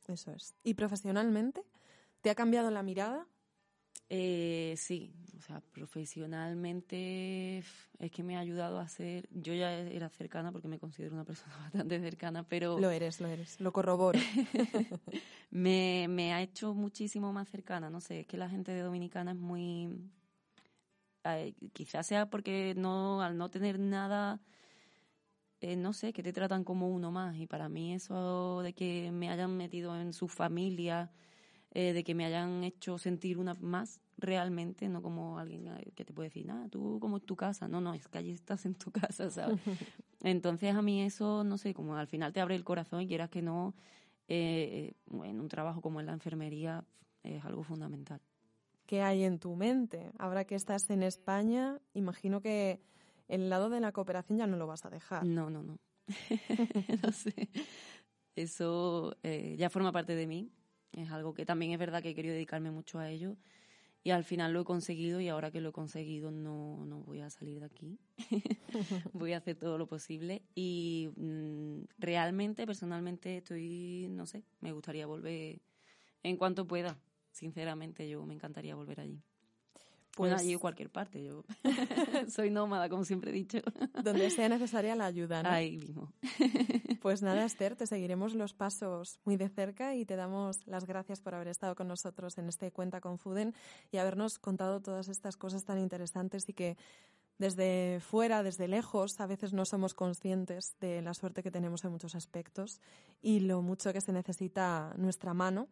Eso 0.08 0.31
es. 0.31 0.55
¿Y 0.63 0.73
profesionalmente? 0.73 1.63
¿Te 2.21 2.31
ha 2.31 2.36
cambiado 2.36 2.71
la 2.71 2.81
mirada? 2.81 3.27
Eh, 4.10 4.76
sí, 4.78 5.12
o 5.36 5.41
sea, 5.41 5.62
profesionalmente 5.62 7.58
es 7.58 8.12
que 8.12 8.24
me 8.24 8.38
ha 8.38 8.39
ayudado 8.39 8.80
a 8.80 8.88
ser. 8.88 9.28
Yo 9.32 9.54
ya 9.54 9.74
era 9.74 10.10
cercana 10.10 10.52
porque 10.52 10.68
me 10.68 10.78
considero 10.78 11.15
una 11.15 11.26
persona 11.26 11.56
bastante 11.63 12.00
cercana, 12.00 12.44
pero. 12.48 12.80
Lo 12.80 12.91
eres, 12.91 13.20
lo 13.20 13.28
eres, 13.28 13.60
lo 13.60 13.74
corroboro. 13.74 14.20
me, 15.50 16.08
me 16.10 16.34
ha 16.34 16.41
hecho 16.41 16.74
muchísimo 16.74 17.34
más 17.34 17.50
cercana, 17.50 17.89
no 17.89 18.00
sé, 18.00 18.22
es 18.22 18.28
que 18.28 18.38
la 18.38 18.50
gente 18.50 18.72
de 18.72 18.82
Dominicana 18.82 19.32
es 19.32 19.38
muy. 19.38 19.89
quizás 21.74 22.06
sea 22.06 22.30
porque 22.30 22.76
no 22.78 23.22
al 23.22 23.38
no 23.38 23.50
tener 23.50 23.80
nada. 23.80 24.39
Eh, 25.62 25.78
no 25.78 25.94
sé, 25.94 26.13
que 26.13 26.22
te 26.22 26.32
tratan 26.32 26.63
como 26.63 26.89
uno 26.89 27.12
más. 27.12 27.38
Y 27.38 27.48
para 27.48 27.70
mí 27.70 27.94
eso 27.96 28.62
de 28.62 28.74
que 28.74 29.10
me 29.12 29.32
hayan 29.32 29.58
metido 29.58 30.00
en 30.00 30.13
su 30.13 30.28
familia, 30.28 31.12
eh, 31.76 31.92
de 31.92 32.06
que 32.06 32.16
me 32.16 32.24
hayan 32.24 32.64
hecho 32.64 32.98
sentir 32.98 33.38
una 33.38 33.54
más 33.56 34.00
realmente, 34.18 34.88
no 34.88 35.02
como 35.02 35.38
alguien 35.38 35.68
eh, 35.68 35.92
que 35.94 36.06
te 36.06 36.14
puede 36.14 36.30
decir, 36.30 36.46
nada, 36.46 36.70
tú 36.70 37.00
como 37.02 37.18
en 37.18 37.24
tu 37.24 37.36
casa. 37.36 37.68
No, 37.68 37.82
no, 37.82 37.94
es 37.94 38.08
que 38.08 38.18
allí 38.18 38.32
estás 38.32 38.66
en 38.66 38.76
tu 38.76 38.92
casa, 39.10 39.30
¿sabes? 39.30 39.60
Entonces 40.24 40.74
a 40.74 40.82
mí 40.82 41.02
eso, 41.02 41.44
no 41.44 41.58
sé, 41.58 41.74
como 41.74 41.98
al 41.98 42.08
final 42.08 42.32
te 42.32 42.40
abre 42.40 42.56
el 42.56 42.64
corazón 42.64 43.02
y 43.02 43.08
quieras 43.08 43.30
que 43.30 43.42
no, 43.42 43.76
eh, 44.30 44.94
en 45.12 45.42
un 45.42 45.50
trabajo 45.50 45.82
como 45.82 46.00
en 46.00 46.06
la 46.06 46.14
enfermería 46.14 46.86
es 47.24 47.44
algo 47.44 47.64
fundamental. 47.64 48.22
¿Qué 48.86 49.02
hay 49.02 49.26
en 49.26 49.38
tu 49.38 49.54
mente? 49.58 50.14
Ahora 50.18 50.46
que 50.46 50.56
estás 50.56 50.90
en 50.90 51.04
España, 51.04 51.82
imagino 51.94 52.40
que 52.40 52.80
el 53.28 53.50
lado 53.50 53.70
de 53.70 53.82
la 53.82 53.92
cooperación 53.92 54.38
ya 54.38 54.48
no 54.48 54.56
lo 54.56 54.66
vas 54.66 54.86
a 54.86 54.90
dejar. 54.90 55.26
No, 55.26 55.50
no, 55.50 55.62
no. 55.62 55.78
no 57.04 57.12
sé. 57.12 57.50
Eso 58.38 59.18
eh, 59.24 59.56
ya 59.58 59.70
forma 59.70 59.92
parte 59.92 60.16
de 60.16 60.26
mí. 60.26 60.52
Es 60.95 61.12
algo 61.12 61.34
que 61.34 61.45
también 61.45 61.71
es 61.71 61.79
verdad 61.79 62.01
que 62.01 62.10
he 62.10 62.15
querido 62.15 62.34
dedicarme 62.34 62.71
mucho 62.71 62.99
a 62.99 63.10
ello. 63.10 63.36
Y 64.03 64.12
al 64.12 64.23
final 64.23 64.53
lo 64.53 64.62
he 64.62 64.65
conseguido 64.65 65.19
y 65.19 65.29
ahora 65.29 65.49
que 65.49 65.62
lo 65.62 65.69
he 65.69 65.71
conseguido 65.71 66.29
no, 66.29 66.86
no 66.86 66.99
voy 66.99 67.21
a 67.21 67.29
salir 67.31 67.60
de 67.60 67.65
aquí. 67.65 67.97
voy 69.13 69.34
a 69.34 69.38
hacer 69.38 69.55
todo 69.55 69.79
lo 69.79 69.88
posible. 69.88 70.43
Y 70.53 71.10
mm, 71.15 71.86
realmente, 71.97 72.67
personalmente, 72.67 73.38
estoy, 73.38 74.08
no 74.12 74.27
sé, 74.27 74.43
me 74.62 74.73
gustaría 74.73 75.08
volver 75.08 75.60
en 76.21 76.38
cuanto 76.38 76.67
pueda. 76.67 76.99
Sinceramente, 77.31 78.08
yo 78.08 78.23
me 78.25 78.36
encantaría 78.36 78.75
volver 78.75 79.01
allí. 79.01 79.23
Pues 80.15 80.31
allí 80.34 80.55
o 80.55 80.60
cualquier 80.60 80.89
parte. 80.89 81.23
Yo 81.23 81.43
soy 82.29 82.49
nómada, 82.49 82.89
como 82.89 83.05
siempre 83.05 83.31
he 83.31 83.34
dicho. 83.34 83.60
Donde 84.03 84.29
sea 84.29 84.47
necesaria 84.49 84.95
la 84.95 85.08
ayuda, 85.08 85.43
¿no? 85.43 85.49
Ahí 85.49 85.77
mismo. 85.77 86.13
Pues 87.06 87.22
nada, 87.22 87.46
Esther, 87.46 87.76
te 87.76 87.86
seguiremos 87.86 88.34
los 88.34 88.56
pasos 88.56 89.20
muy 89.26 89.38
de 89.38 89.48
cerca 89.48 89.94
y 89.94 90.06
te 90.06 90.15
damos 90.15 90.65
las 90.65 90.88
gracias 90.88 91.22
por 91.22 91.36
haber 91.36 91.50
estado 91.50 91.76
con 91.76 91.88
nosotros 91.88 92.36
en 92.39 92.48
este 92.48 92.72
Cuenta 92.72 93.00
con 93.00 93.20
Fuden 93.20 93.54
y 93.91 93.98
habernos 93.98 94.39
contado 94.39 94.82
todas 94.82 95.08
estas 95.08 95.38
cosas 95.38 95.65
tan 95.65 95.78
interesantes 95.78 96.50
y 96.50 96.54
que 96.54 96.78
desde 97.38 98.00
fuera, 98.00 98.41
desde 98.41 98.68
lejos, 98.68 99.20
a 99.20 99.28
veces 99.28 99.54
no 99.54 99.65
somos 99.65 99.94
conscientes 99.94 100.74
de 100.80 101.04
la 101.04 101.13
suerte 101.13 101.44
que 101.44 101.52
tenemos 101.52 101.86
en 101.86 101.91
muchos 101.91 102.15
aspectos 102.15 102.82
y 103.22 103.41
lo 103.41 103.62
mucho 103.62 103.94
que 103.94 104.02
se 104.02 104.12
necesita 104.12 104.96
nuestra 104.98 105.36
mano 105.36 105.68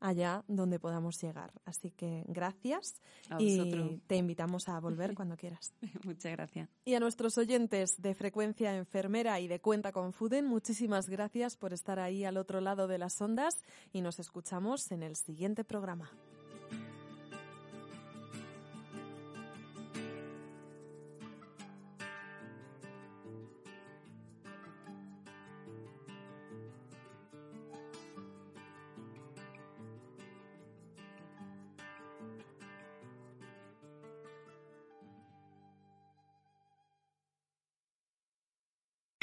allá 0.00 0.44
donde 0.48 0.78
podamos 0.78 1.20
llegar. 1.20 1.52
Así 1.64 1.90
que 1.90 2.24
gracias 2.26 3.00
y 3.38 4.00
te 4.06 4.16
invitamos 4.16 4.68
a 4.68 4.78
volver 4.80 5.14
cuando 5.14 5.36
quieras. 5.36 5.74
Muchas 6.04 6.32
gracias. 6.32 6.68
Y 6.84 6.94
a 6.94 7.00
nuestros 7.00 7.38
oyentes 7.38 8.00
de 8.00 8.14
Frecuencia 8.14 8.76
Enfermera 8.76 9.40
y 9.40 9.48
de 9.48 9.60
Cuenta 9.60 9.92
con 9.92 10.12
Fuden, 10.12 10.46
muchísimas 10.46 11.08
gracias 11.08 11.56
por 11.56 11.72
estar 11.72 11.98
ahí 11.98 12.24
al 12.24 12.36
otro 12.36 12.60
lado 12.60 12.86
de 12.86 12.98
las 12.98 13.20
ondas 13.20 13.54
y 13.92 14.00
nos 14.00 14.18
escuchamos 14.18 14.90
en 14.92 15.02
el 15.02 15.16
siguiente 15.16 15.64
programa. 15.64 16.10